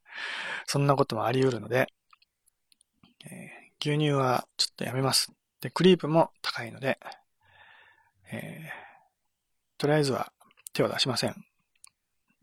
[0.68, 1.88] そんなこともあり得るので、
[3.26, 5.32] えー、牛乳はちょっとやめます。
[5.62, 7.00] で、クリープも高いので、
[8.32, 10.32] えー、とりあえずは
[10.74, 11.36] 手を出しません。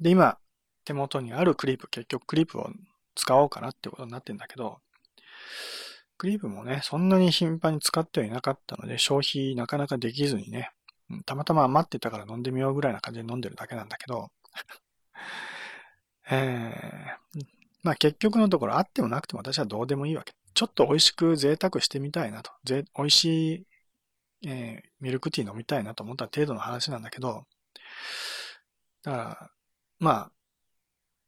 [0.01, 0.39] で、今、
[0.85, 2.71] 手元にあるクリープ、結局クリープを
[3.15, 4.79] 使おうかなってことになってんだけど、
[6.17, 10.71] クリープもね、そんなに頻繁に使ってはいなかったので、消費なかなかできずにね、
[11.27, 14.31] たまたま余ってたから飲んでみようぐらいな感じで飲んでるだけなんだけど、
[16.31, 17.45] えー、
[17.83, 20.35] まあ結局のところあってもなくても私はどうでもいいわけ。
[20.55, 22.51] ちょっと美味しく贅沢してみたいなと。
[22.65, 23.67] ぜ美味し
[24.43, 27.47] い、えー、ミルクティー飲みたいなと思った程度の話なんだけど、
[29.03, 29.51] だから、
[29.99, 30.33] まあ、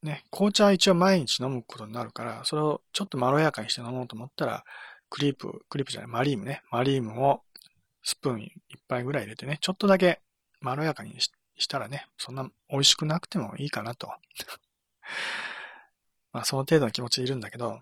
[0.03, 4.65] ね、紅茶は一応毎日飲むことになるから、それをちょっとまろやかにして飲もうと思ったら、
[5.11, 6.63] クリープ、クリープじゃない、マリームね。
[6.71, 7.43] マリームを
[8.03, 10.21] スプーン一杯ぐらい入れてね、ちょっとだけ
[10.61, 11.15] まろやかに
[11.57, 14.09] したらね、そんな美味しくなくてもいいかなと。
[16.33, 17.81] まあ、その程度の気持ちでいるんだけど、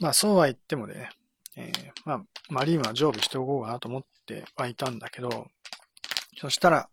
[0.00, 1.10] まあ、そうは言ってもね、
[1.56, 5.48] えー、まあ、マリームは常備しておこうかなと思ってはいたんだけど、
[6.38, 6.88] そしたら、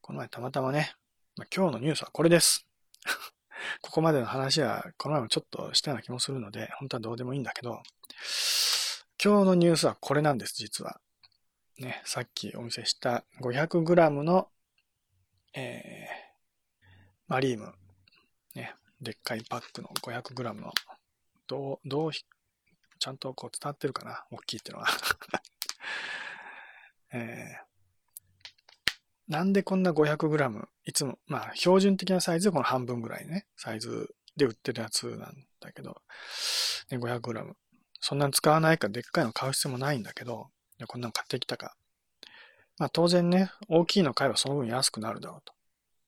[0.00, 0.94] この前たまたまね、
[1.36, 2.66] まあ、今日のニュースはこれです。
[3.80, 7.82] ここまでの話は、この前もちょっとしたような気もするので、本当はどうでもいいんだけど、
[9.22, 11.00] 今日のニュースはこれなんです、実は。
[11.78, 14.48] ね、さっきお見せした 500g の、
[15.54, 16.84] えー、
[17.28, 17.72] マリーム。
[18.54, 20.72] ね、でっかいパックの 500g の、
[21.46, 24.24] どう、どう、ちゃんとこう伝わってるかな？
[24.30, 24.88] 大きいっていうのは。
[27.14, 36.02] えー、なんでこんな 500g、いつも、まあ、標準的なサイズでこの半分ぐらいね、サイズで売ってるやつなんだけど、
[36.90, 37.52] ね、500g。
[38.00, 40.48] そんなに使わないかでっかいの買う必要もないんだけど、
[40.88, 41.76] こんなの買ってきたか。
[42.78, 45.52] まあ当然ね、大きいの買えばその分安くなるだろうと。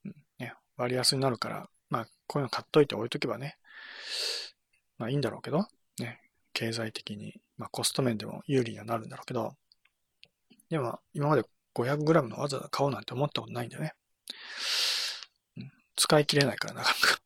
[0.07, 0.15] うん。
[0.39, 3.57] ね、割安になるから、まあこういうの買っといて置いとけばね、
[4.99, 5.67] まあいいんだろうけど、
[5.99, 6.21] ね、
[6.53, 9.55] 経済的に、まあコスト面でも有利にはなるんだろうけど、
[10.71, 13.95] でも今まで 500g のわざわざ買おうなんて思ったことないんだよね。
[15.57, 17.19] うん、使い切れないからなかなか。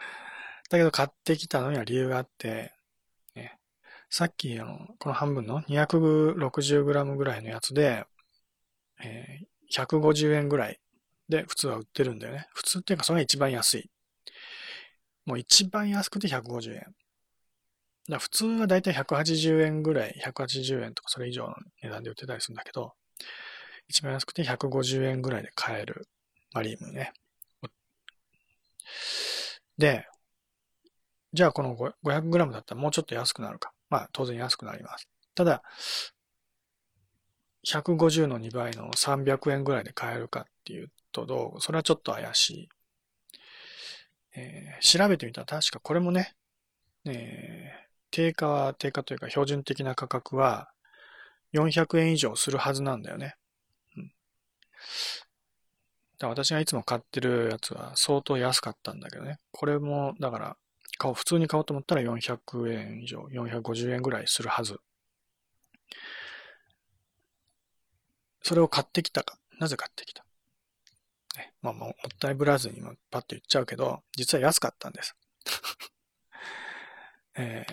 [0.70, 2.72] だけど買ってきたのには理由があって、
[3.34, 3.58] ね
[4.10, 8.06] さっき、あの、この半分の 260g ぐらいのやつで、
[9.02, 10.80] えー、150円ぐらい
[11.28, 12.48] で普通は売ってるんだよね。
[12.54, 13.90] 普通っていうかそれが一番安い。
[15.24, 16.94] もう一番安くて150円。
[18.08, 22.92] だ普通はだいたい180円ぐらい、180円とかそれ以上の値段で売ってたりするんだけど、
[23.88, 26.08] 一番安くて150円ぐらいで買える
[26.52, 27.12] マリームね。
[29.78, 30.06] で、
[31.32, 33.72] じゃあこの 500g だったらもうちょっと安くなるか。
[33.90, 35.08] まあ当然安くなります。
[35.34, 35.62] ただ、
[37.66, 41.60] 150の2倍の300円ぐらいで買えるかっていうとどう？
[41.60, 42.68] それはちょっと怪しい。
[44.36, 46.34] えー、調べてみたら確かこれもね、
[47.06, 50.70] えー、定価は定価というか標準的な価格は
[51.52, 53.36] 400円以上するはずなんだよね。
[53.96, 54.12] うん、
[56.18, 59.38] だ私がいつも買ってるやつは相当安かったんだけどね。
[59.52, 60.56] これも、だから、
[60.98, 64.80] 買おう、普通に買おうと思ったら400円以上、450円ぐらいするはず。
[68.42, 69.38] それを買ってきたか。
[69.58, 70.24] なぜ買ってきた？
[71.36, 75.16] ね、まあ、もったいぶらずにパッと言っちゃうけど、実は安かったんです。
[77.38, 77.72] えー、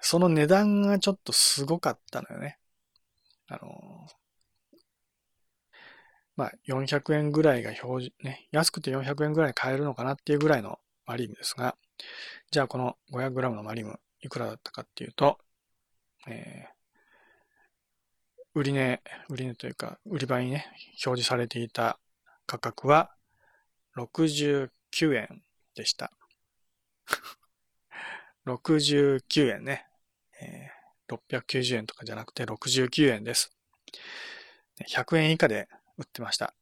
[0.00, 2.58] その値段がちょっとすごかったのよね。
[3.48, 4.06] あの、
[6.36, 11.76] まあ、400円ぐらいが表示、ね、安くて400円ぐらい買えるのかなっていうぐらいのマリームですが、
[12.50, 15.38] じゃあこの 500g のマリムいくらだったかっていうと、
[16.28, 20.66] えー、売値、売値というか、売り場にね、
[21.06, 21.98] 表示されていた
[22.46, 23.14] 価格は
[23.96, 24.68] 69
[25.14, 25.42] 円
[25.74, 26.10] でした。
[28.46, 29.86] 69円ね。
[30.40, 30.70] え
[31.08, 33.52] 690円とかじゃなくて69円です。
[34.88, 36.54] 100円以下で売ってました。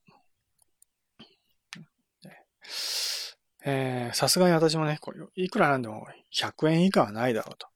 [3.67, 7.67] え、さすがに私もね、これ、いくらなんでも100円以下はないだろうと。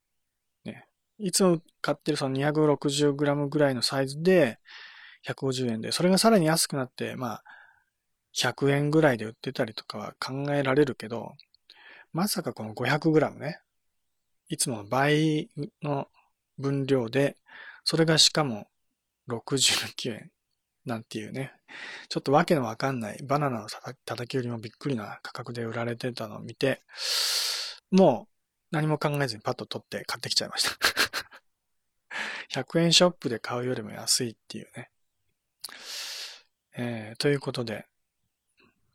[0.65, 0.87] ね。
[1.19, 4.59] いつも買ってるその 260g ぐらいのサイズで
[5.27, 7.45] 150円で、それがさらに安くなって、まあ、
[8.37, 11.35] 100円ぐらいで売ってたりとかは考えられるけど、
[12.13, 13.61] まさかこの 500g ね、
[14.49, 15.51] いつもの倍
[15.83, 16.09] の
[16.59, 17.37] 分量で、
[17.85, 18.67] それがしかも
[19.29, 20.31] 69円
[20.85, 21.53] なんていうね、
[22.09, 23.67] ちょっとわけのわかんないバナナの
[24.05, 26.83] 叩き売りもびっくりな価格で売られてたのを見て、
[27.91, 28.35] もう
[28.71, 30.65] 何も考えずにパッと取って買ってきちゃいまし
[32.51, 34.91] た 100円ショップで買うよりも安いっていうね。
[36.81, 37.87] えー、ということで、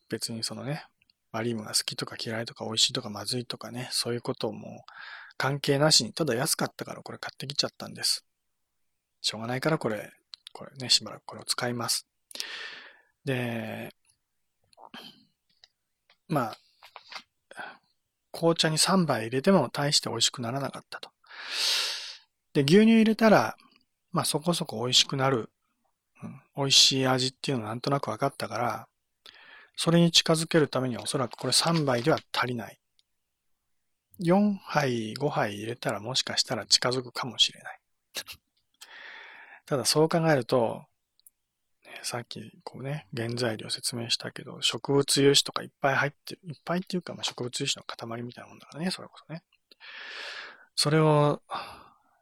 [0.09, 0.85] 別にそのね、
[1.31, 4.91] マリームが好きとか嫌いとか美味しいとかまずいとかね、そういうことをもう
[5.37, 8.25] 関係なしに、ただ安かったからこれ買ってきちゃったんです。
[9.21, 10.11] しょうがないからこれ
[10.53, 12.07] これね、しばらくこれを使います。
[13.25, 13.93] で、
[16.27, 16.57] まあ、
[18.31, 21.09] 紅茶に3杯入れても大して美味しくならなかったと。
[22.53, 23.57] で、牛乳入れたら、
[24.11, 25.49] まあそこそこ美味しくなる、
[26.21, 28.87] うん、美味しい味っていうのはなんとなく分かったから、
[29.75, 32.79] それに近づけるためにはおそらくこれ3杯では足りない。
[34.23, 37.79] 4杯、5杯入れたらもしかしたら近づくかもしれない。
[39.65, 40.83] ただそう考えると、
[41.85, 49.43] ね、さっきこうね、原材料説明したけど、植物油脂とかいっぱい入ってる、いっぱいっていうか、まあ、植物油脂の塊みたいなもんだからね、それこそね。
[50.75, 51.41] それを、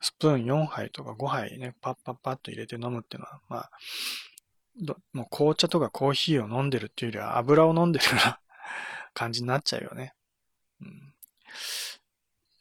[0.02, 3.72] スプーン4杯とか5杯ね、パッパッパッと入れて飲むっていうのは、まあ、
[5.14, 8.40] もう紅茶とかコーヒーを飲んでるっていうよりは油を飲んでるような
[9.14, 10.16] 感じになっちゃうよね。
[10.82, 11.14] うん、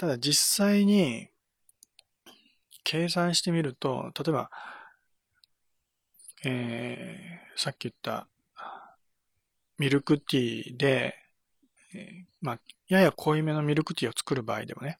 [0.00, 1.28] ただ実際に、
[2.84, 4.50] 計算してみると、例えば、
[6.42, 8.26] えー、さっき言った
[9.76, 11.16] ミルクティーで、
[11.94, 14.98] えー、まあ、やや濃いめのミルクティーを作る場合でもね、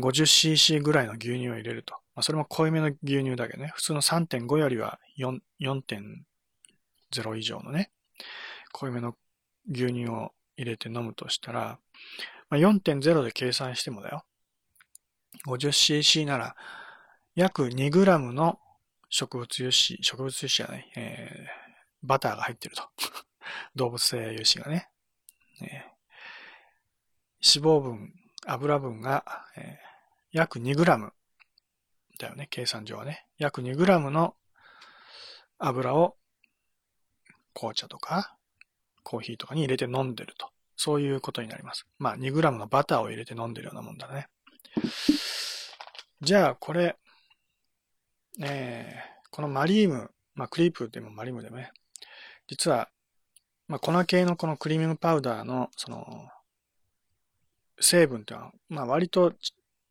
[0.00, 1.94] 50cc ぐらいの牛乳を入れると。
[2.16, 7.92] まあ、それも濃いめの牛乳だけどね、普通の3.5よりは4.0以上のね、
[8.72, 9.14] 濃いめの
[9.70, 11.78] 牛乳を入れて飲むとしたら、
[12.50, 14.24] まあ、4.0で計算してもだよ。
[15.46, 16.56] 50cc なら、
[17.34, 18.58] 約 2g の
[19.08, 22.88] 植物油脂、植物油脂じゃない、えー、バターが入ってると。
[23.74, 24.90] 動物性油脂がね。
[25.62, 28.14] えー、脂肪分、
[28.46, 29.24] 油分が、
[29.56, 29.86] えー、
[30.32, 31.12] 約 2g
[32.18, 33.26] だよね、計算上はね。
[33.38, 34.36] 約 2g の
[35.58, 36.16] 油を
[37.54, 38.36] 紅茶とか
[39.02, 40.50] コーヒーとかに入れて飲んでると。
[40.82, 41.86] そういうことになります。
[41.98, 44.28] まあ 2g のバターを入れて飲んでるようなもんだね。
[46.22, 46.96] じゃあこれ、
[48.42, 51.70] えー、このマリーム、まあ、クリープでもマリームでもね、
[52.46, 52.88] 実は、
[53.68, 56.06] まあ、粉系のこのクリーミングパウダーの、その、
[57.78, 59.34] 成分っていうのは、まあ、割と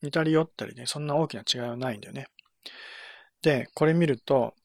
[0.01, 2.29] 似たり寄ったりね、そんな大きな違いはないんだよね。
[3.43, 4.55] で、これ見ると、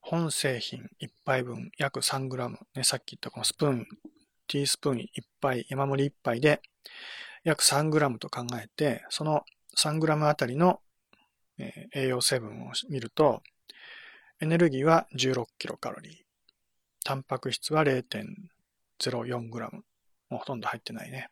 [0.00, 3.86] 本製品1杯分約 3g、ね、さっき言ったこのスプーン、
[4.48, 5.06] ティースプーン1
[5.40, 6.60] 杯、山盛り1杯で
[7.44, 9.44] 約 3g と考えて、その
[9.76, 10.80] 3g あたりの
[11.94, 13.42] 栄養成分を見ると、
[14.40, 16.14] エネルギーは16キロカロリー。
[17.04, 19.70] タンパク質は 0.04g。
[20.30, 21.30] もうほとんど入ってないね。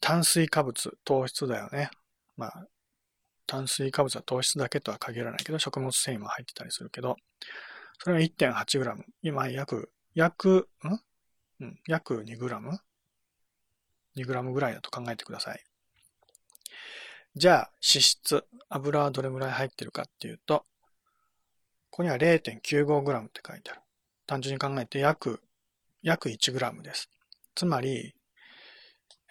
[0.00, 1.90] 炭水化物、糖質だよね。
[2.36, 2.66] まあ、
[3.46, 7.16] 炭水化物は糖質だけとは限らないけど、食物繊維も入ってたりするけど、
[7.98, 9.04] それは 1.8g。
[9.22, 11.00] 今、約、約、ん？
[11.60, 15.62] うん、約 2g?2g ぐらいだと考えてください。
[17.36, 20.64] じゃあ、脂質、油はどれぐらい入ってるかっていうと、
[21.90, 23.80] ここには 0.95g って書いてある。
[24.26, 25.40] 単純に考えて約、
[26.02, 27.10] 約 1g です。
[27.54, 28.14] つまり、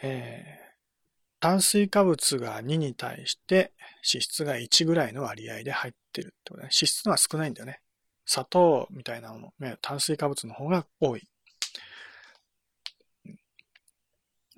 [0.01, 0.63] えー、
[1.39, 3.73] 炭水化物が2に対して
[4.09, 6.63] 脂質が1ぐらいの割合で入ってるってことね。
[6.63, 7.81] 脂質は少ないんだよね。
[8.25, 11.27] 砂糖みたいなもの、炭水化物の方が多い。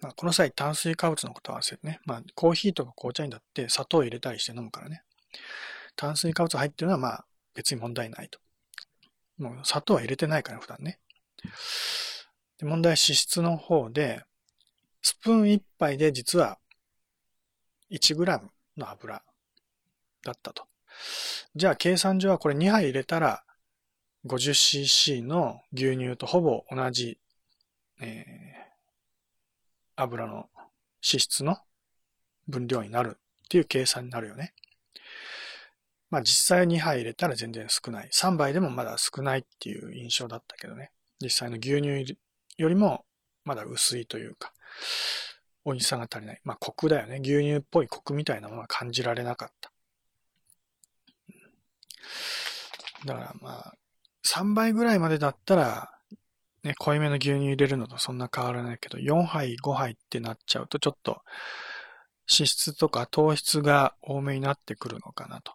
[0.05, 5.01] まあ、この際炭水化物のことは忘れてね、まあ、コーヒーとか紅茶にだって砂糖を入れたりして飲むからね。
[5.95, 7.25] 炭水化物入ってるのはまあ
[7.55, 8.37] 別に問題ないと。
[9.39, 10.99] もう砂糖は入れてないから普段ね。
[12.59, 14.21] で問題は脂質の方で、
[15.01, 16.59] スプーン1杯で実は
[17.89, 18.41] 1g
[18.77, 19.23] の油
[20.23, 20.67] だったと。
[21.55, 23.43] じゃあ計算上はこれ2杯入れたら
[24.27, 27.17] 50cc の牛乳とほぼ同じ、
[28.01, 28.54] えー、
[29.95, 30.49] 油の
[31.03, 31.57] 脂質の
[32.47, 34.53] 分量になるっていう計算になるよね。
[36.09, 38.09] まあ実際2杯入れたら全然少ない。
[38.11, 40.91] 3杯でもまだ少ないっていう印象だったけどね。
[41.21, 42.17] 実際の牛乳
[42.57, 43.05] よりも
[43.43, 44.53] まだ薄いというか、
[45.65, 46.41] 美味しさが足りない。
[46.43, 47.19] まあコクだよね。
[47.21, 49.71] 牛乳っぽいコクみたいなものは感じられなかった。
[53.05, 53.73] だからまあ、
[54.25, 55.94] 3倍ぐらいまでだったら、
[56.65, 61.21] ね、濃いめの牛乳入れるのとそんな変わらないけど、4杯、5杯ってなっちゃうとちょっと
[62.27, 65.53] 脂質とか糖質が多めになってくるのかなと。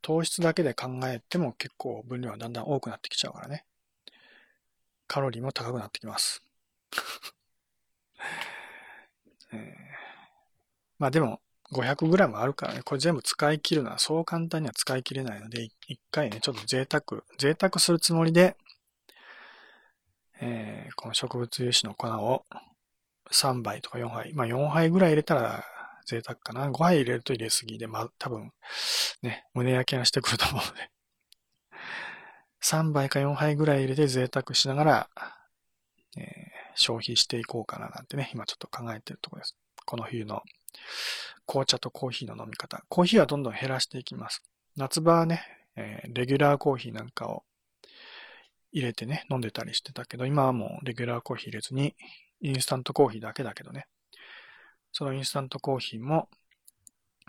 [0.00, 3.66] 糖質だけで考えても結構分量はだんだん多くなってきちゃうからね。
[5.06, 6.42] カロリーも高くなってきます。
[9.52, 9.74] えー、
[10.98, 11.42] まあでも、
[11.72, 18.56] 500g あるからね、これ全部使い切るのはそう簡単には使い切れないので、一回ね、ちょっと贅沢、贅沢するつもりで、
[20.40, 22.44] えー、この植物油脂の粉を
[23.30, 25.64] 3杯とか4杯、まあ4杯ぐらい入れたら
[26.06, 26.70] 贅沢かな。
[26.70, 28.52] 5杯入れると入れすぎで、まあ多分、
[29.22, 30.90] ね、胸焼けがしてくると思うので、
[32.62, 35.10] 3杯か4杯ぐらい入れて贅沢しながら、
[36.16, 36.24] えー、
[36.74, 39.56] 消費していこうかななんてね、今ちょっと考えてるところです。
[39.84, 40.42] この冬の
[41.46, 42.82] 紅茶とコーヒーの飲み方。
[42.88, 44.42] コーヒーはどんどん減らしていきます。
[44.76, 45.42] 夏場はね、
[45.76, 47.44] えー、レギュラーコーヒーなんかを
[48.76, 51.96] 入れてね、飲んでたりしてたけど、今はもうレギュラーコーヒー入れずに、
[52.42, 53.86] インスタントコーヒーだけだけどね。
[54.92, 56.28] そのインスタントコーヒーも、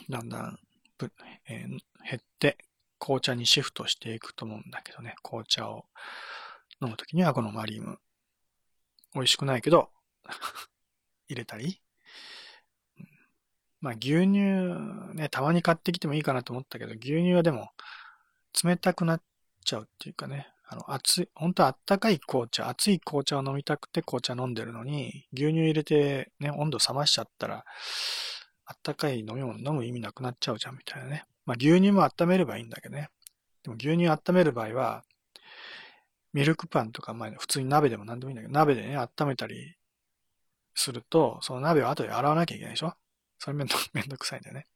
[0.09, 0.59] だんだん、
[1.47, 1.79] えー、減
[2.17, 2.57] って、
[2.99, 5.15] 紅茶にシフトしていくと思うんだけどね。
[5.23, 5.85] 紅茶を
[6.81, 7.97] 飲むときにはこのマリウム。
[9.13, 9.89] 美味しくないけど
[11.29, 11.81] 入れたり、
[13.79, 17.71] まあ牛乳ね、たまに買ってきてもいいかなと思ったけど、牛乳はでも
[18.61, 19.23] 冷たくなっ
[19.63, 27.63] ちゃうっていうかね、あの、熱い、本当はあったかい紅茶、熱い紅茶を飲みたくて紅茶飲んでるのに、牛乳入れてね、温度冷ましちゃったら、
[28.65, 31.23] あったかい飲み物飲む意味なくなっちゃうじゃんみたいなね。
[31.45, 33.09] まあ牛乳も温めればいいんだけどね。
[33.63, 35.03] でも牛乳温める場合は、
[36.33, 39.77] ミルクパンとか、まあ普通に鍋でも何でもいいんだけど、鍋でね、温めたり
[40.75, 42.93] すると、その鍋を後で洗わなきゃいけないでしょ
[43.39, 44.67] それめんど、 めんどくさいんだよね。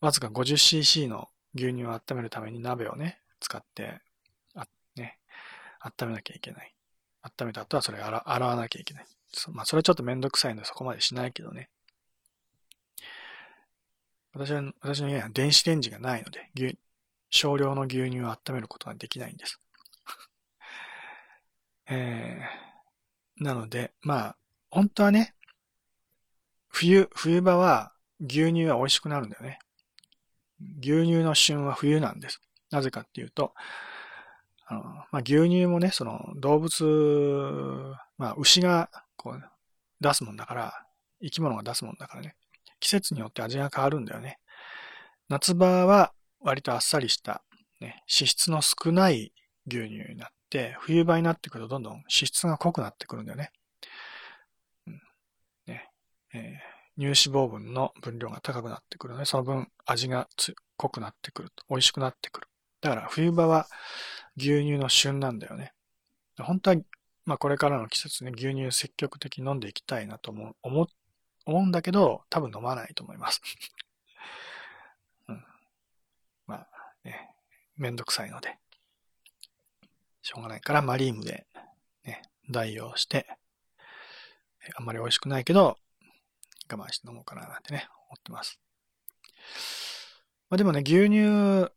[0.00, 4.00] わずか 50cc の牛乳を温めるために鍋をね、使って、
[5.84, 6.74] 温めなきゃいけない。
[7.22, 9.06] 温めた後はそれ洗洗わなきゃいけない。
[9.52, 11.68] まあ、それはちょっとめんどくさいのでそこまでしないけどね。
[14.32, 16.78] 私は、私の家には電子レンジがないので、牛、
[17.30, 19.60] 少量の牛乳を温めることができないんです。
[21.86, 24.36] えー、なので、まあ、
[24.70, 25.34] 本当はね、
[26.68, 29.58] 冬、冬場は牛乳は美味しくなるんだよね。
[30.80, 32.40] 牛乳の旬は冬なんです。
[32.70, 33.54] なぜかっていうと、
[35.10, 39.42] まあ、牛乳もね、その動物、まあ、牛がこう
[40.00, 40.86] 出すもんだから、
[41.22, 42.36] 生き物が出すもんだからね、
[42.80, 44.38] 季節によって味が変わるんだよね。
[45.28, 47.42] 夏場は割とあっさりした、
[47.80, 49.32] ね、脂質の少ない
[49.66, 53.50] 牛乳になって、冬場になってくるとどんどん脂質が濃くなってくるんだよね。
[56.34, 60.28] えー、乳脂肪分の分量が高くなってくるので、その分味が
[60.76, 62.48] 濃くなってくると、美味しくなってくる。
[62.80, 63.68] だから冬場は
[64.36, 65.72] 牛乳の旬なんだよね。
[66.38, 66.76] 本当は、
[67.24, 70.88] まあこれからの季節ね、牛乳積極的に飲んでいきたいなと思う、思
[71.46, 73.40] 思うんだけど、多分飲まないと思います。
[75.28, 75.44] うん、
[76.46, 76.68] まあ
[77.04, 77.34] ね、
[77.76, 78.58] めんどくさいので、
[80.22, 81.46] しょうがないからマリームで
[82.04, 83.38] ね、代用して、
[84.76, 85.78] あんまり美味しくないけど、
[86.70, 88.58] 我慢して飲もうかななんてね、思ってます。
[90.48, 91.70] まあでもね、牛乳、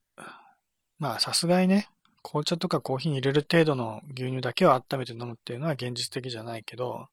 [0.97, 1.89] まあさすがにね、
[2.23, 7.07] 紅茶とかコーヒーに入れる程度の牛乳だけを温めて飲むっていうのは現実的じゃないけど、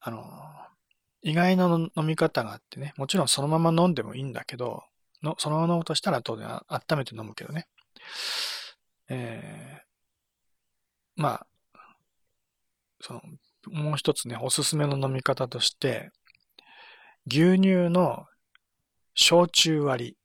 [0.00, 0.22] あの、
[1.22, 4.84] 意外な飲み方があってね、もちろんそのまま飲んでもいいんだけど、
[5.22, 7.66] のそのまま飲むとしたら当然温めて飲むけどね。
[9.08, 11.46] えー、まあ、
[13.00, 13.22] その、
[13.66, 16.10] もう一つね、おすすめの飲み方として、
[17.26, 18.26] 牛乳の
[19.14, 20.16] 焼酎割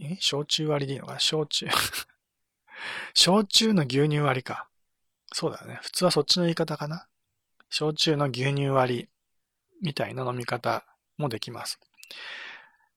[0.00, 0.06] り。
[0.10, 0.16] え？
[0.20, 1.18] 焼酎割りでいいのかな？
[1.18, 1.66] 焼酎
[3.14, 4.68] 焼酎の牛乳割りか。
[5.32, 5.78] そうだよね。
[5.82, 7.06] 普通はそっちの言い方かな。
[7.70, 9.08] 焼酎の牛乳割り
[9.82, 10.84] みたいな飲み方
[11.16, 11.78] もできます。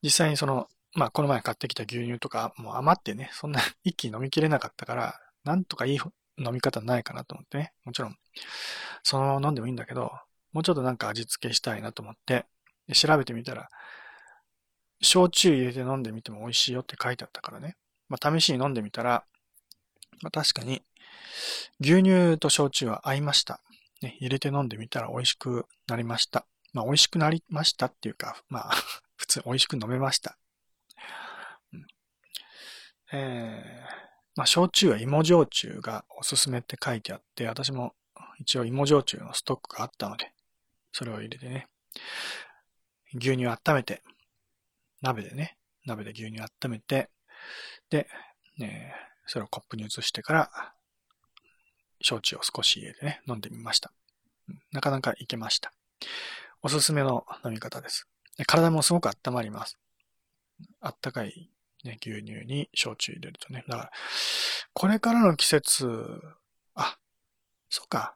[0.01, 5.99] 実際にその、まあこの前買ってきた牛乳とかもう余ってね、そんな一気に飲みきれなかったから、なんとかいい
[6.37, 7.73] 飲み方ないかなと思ってね。
[7.85, 8.17] もちろん、
[9.03, 10.11] そのまま飲んでもいいんだけど、
[10.53, 12.45] もうちょっとなんか味付けしたいなと思って、
[12.93, 13.69] 調べてみたら、
[15.01, 17.75] 焼酎入れて飲んでみても美味しいよって書いてあったからね。
[18.09, 19.23] まあ、試しに飲んでみたら、
[20.21, 20.81] まあ、確かに、
[21.79, 23.61] 牛乳と焼酎は合いました。
[24.01, 26.45] ね、入れて飲んでみたら美味しくなりました。
[26.73, 28.75] まあ、美味しくなりましたっていうか、まあ
[29.15, 30.37] 普通美味しく飲めました。
[31.73, 31.87] うん、
[33.13, 34.01] えー、
[34.35, 37.95] まあ、焼酎は芋焼酎がおすすめって書いてあって、私も
[38.39, 40.33] 一応芋焼酎のストックがあったので、
[40.91, 41.67] それを入れてね、
[43.13, 44.01] 牛乳温めて、
[45.01, 47.09] 鍋でね、鍋で牛乳温めて、
[47.89, 48.07] で、
[48.57, 48.95] ね、
[49.25, 50.73] それをコップに移してから、
[52.01, 53.91] 焼酎を少し入れてね、飲んでみました。
[54.71, 55.71] なかなかいけました。
[56.61, 58.07] おすすめの飲み方です。
[58.47, 59.77] 体もすごく温まります。
[60.79, 61.49] あったかい、
[61.83, 63.63] ね、牛乳に焼酎入れるとね。
[63.67, 63.91] だから、
[64.73, 66.21] これからの季節、
[66.75, 66.97] あ、
[67.69, 68.15] そっか。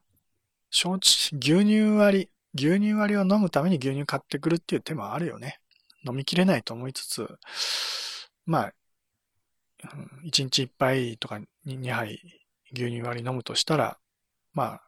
[0.70, 5.60] 焼酎、牛乳割り、牛乳割りを飲むために牛乳買ってくるっていう手もあるよね。
[6.08, 7.28] 飲みきれないと思いつつ、
[8.46, 8.74] まあ、
[10.24, 12.20] 1日1杯とか2杯
[12.74, 13.98] 牛乳割り飲むとしたら、
[14.54, 14.82] まあ、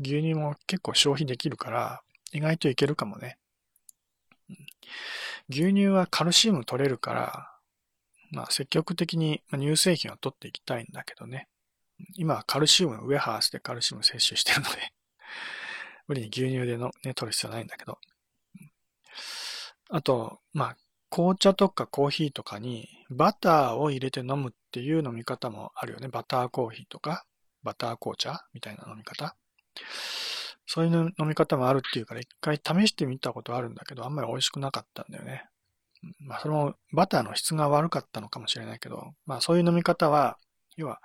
[0.00, 3.38] 牛乳も結構消費できるから、意外といけるかもね。
[5.48, 7.50] 牛乳はカルシウム取れるから、
[8.30, 11.48] まあ積極的に乳製品を取っていきたいんだけどね。
[12.14, 14.92] 今はカルシウムのウェハースでカルシウム摂取してるので
[16.06, 17.98] 無理に牛乳での、ね、取る必要ないんだけど。
[19.90, 20.76] あと、まあ、
[21.10, 26.08] 紅茶とかコーヒーとかにバターを入れて飲むっていう飲み方もあるよね。
[26.08, 27.24] バターコーヒーとか、
[27.62, 29.36] バター紅茶みたいな飲み方。
[30.66, 35.48] そういう飲み方もあるっていうから一回試してみたことあるんだけど、あんまり美味しくなかったんだよね。
[36.20, 40.38] まあそれもバターの質が悪かったのかもしれないけど、まあそういう飲み方は、
[40.76, 41.00] 要は、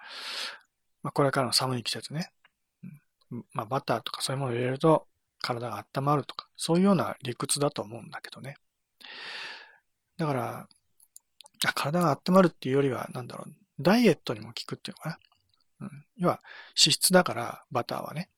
[1.01, 2.29] まあこれからの寒い季節ね。
[3.53, 5.07] まあバターとかそういうものを入れると
[5.41, 8.57] 体が温まるとか、そういうような理屈だと思うんだけどね。
[10.17, 10.67] だから、
[11.73, 15.19] 体が温まるっていうよりは、なんだろう、ダイエットにも効くっていうのかな。
[15.81, 16.41] うん、要は、
[16.79, 18.29] 脂質だから、バターはね。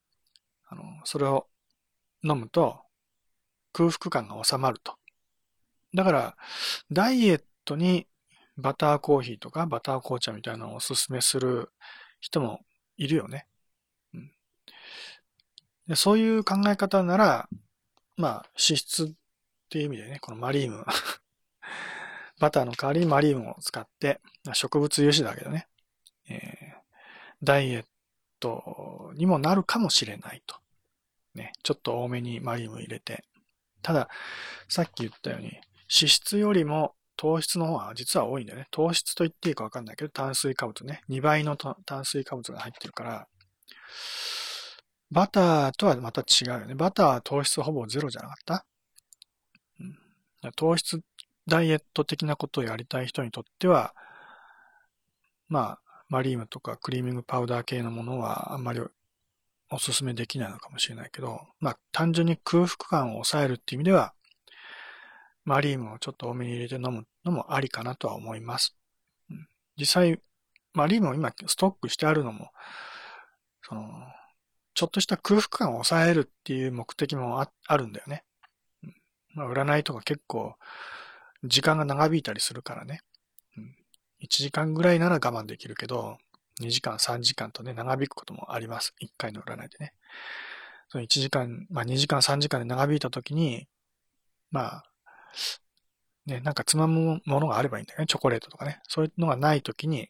[0.68, 1.48] あの、それを
[2.24, 2.82] 飲むと
[3.74, 4.96] 空腹感が収まると。
[5.94, 6.38] だから、
[6.92, 8.08] ダイエットに
[8.58, 11.72] バターコーヒーとかバター紅茶みたいなのをおすすめする
[12.20, 12.62] 人も
[12.98, 13.48] いるよね。
[14.14, 14.32] うん、
[15.88, 17.50] でそういう考え方なら、
[18.16, 19.08] まあ、脂質っ
[19.70, 20.84] ていう意味でね、このマリーム
[22.40, 24.22] バターの代わりにマリームを使って、
[24.54, 25.68] 植物油脂だけどね、
[26.30, 26.76] えー、
[27.44, 27.86] ダイエッ
[28.40, 30.56] トにもなるかもしれないと。
[31.34, 33.24] ね、ちょっと多めにマリウム入れて。
[33.82, 34.10] ただ、
[34.68, 35.52] さっき言ったように、
[35.90, 38.68] 脂質よりも糖質の方が実は多いんだよね。
[38.72, 41.02] 糖質と言っていいかわかんないけど、炭水化物ね。
[41.10, 43.28] 2倍の炭水化物が入ってるから、
[45.10, 46.76] バターとはまた違うよね。
[46.76, 48.66] バターは糖質ほぼゼロじゃなかった、
[49.80, 49.84] う
[50.48, 51.02] ん、糖質
[51.48, 53.94] ダイエット的なことをやりたい人にとっては、
[55.48, 58.82] まあ、マリームとかクリーミングパウダー系のものはあんまり
[59.70, 64.14] おすすめできないのかもしれないけど、まあ単純に空腹感を抑えるっていう意味では、
[65.44, 68.76] マリームをちょっと多めに入れて飲むのもありかなとは思います。
[69.78, 70.20] 実際、
[70.74, 72.52] マリームを今ストックしてあるのも、
[73.62, 73.84] その、
[74.74, 78.24] ちょっとした空腹感を抑えるっていう目的もあるんだよね。
[79.34, 80.56] まあ、占いとか結構
[81.44, 83.02] 時間が長引いたりするからね。
[83.58, 83.76] うん
[84.22, 86.18] 1時間ぐらいなら我慢できるけど、
[86.60, 88.96] 2時間、3時間とね、長引くこともあります。
[89.02, 89.94] 1回の占いでね。
[90.90, 93.68] その1時間、まあ2時間、3時間で長引いたときに、
[94.50, 94.84] まあ、
[96.26, 98.08] ね、なんかつまむものがあればいいんだよね。
[98.08, 98.82] チョコレートとかね。
[98.88, 100.10] そういうのがないときに、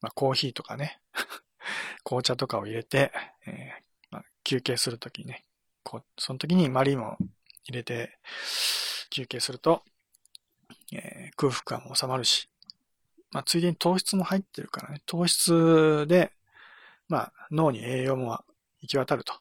[0.00, 1.00] まあコーヒーとかね、
[2.02, 3.12] 紅茶とかを入れて、
[3.46, 5.44] えー、まあ、休憩するときにね、
[5.82, 7.18] こう、その時にマリーも
[7.64, 8.18] 入れて
[9.10, 9.84] 休憩すると、
[11.36, 12.48] 空腹感も収まるし、
[13.30, 16.32] まあ、ついでに糖質も入ってるからね、糖質で、
[17.08, 18.44] まあ、脳に栄養も
[18.80, 19.34] 行き渡ると。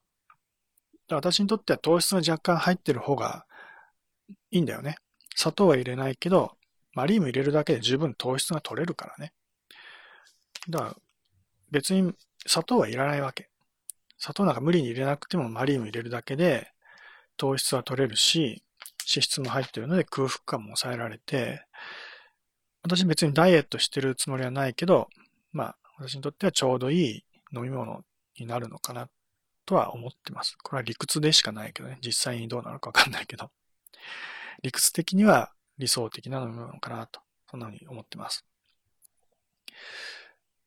[1.10, 3.46] 私にとっては糖質が若干入ってる方が
[4.52, 4.96] いいんだよね。
[5.36, 6.56] 砂糖は入れないけど、
[6.94, 9.34] マリーム入れるだけで十分糖質が取れるからね。
[10.70, 10.96] だから、
[11.72, 12.14] 別に
[12.46, 13.50] 砂糖はいらないわけ。
[14.18, 16.72] 砂糖なんか無理に入れなくてもマリーム入れるだけで
[17.36, 18.64] 糖質は取れるし、
[19.10, 21.66] 脂質も入ってるので空腹感も抑えられて、
[22.84, 25.08] 私別にダイエットしてるつもりはないけど、
[25.52, 27.26] まあ、私にとってはちょうどいい
[27.56, 28.02] 飲み物
[28.38, 29.08] になるのかな
[29.66, 30.58] とは思ってます。
[30.62, 32.00] これは理屈でしかないけどね。
[32.06, 33.52] 実際にどうなのかわかんないけど。
[34.62, 38.46] 理屈的には理想的な飲み物かなと、そんなふうに思ってます。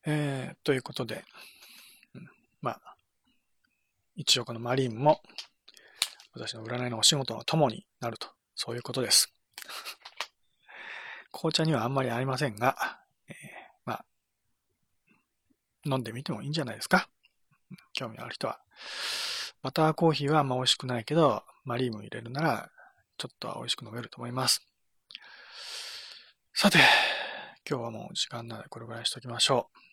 [0.07, 1.25] えー、ということで、
[2.15, 2.31] うん、
[2.63, 2.97] まあ、
[4.15, 5.21] 一応このマリンも
[6.37, 9.33] 私の占いのお仕事の友になると、そういうことです。
[11.33, 13.37] 紅茶にはあんまり合いませんが、えー、
[13.87, 14.05] まあ、
[15.87, 17.09] 飲んでみてもいいんじゃないですか。
[17.95, 18.61] 興味のある人は。
[19.63, 22.71] バターコーヒーはあんま美味しくないけど、マリーム入れるなら、
[23.17, 24.67] ちょっとは美味しく飲めると思います。
[26.53, 26.79] さて、
[27.69, 29.86] 今日はもう時間なのでこれぐらいにしときましょう。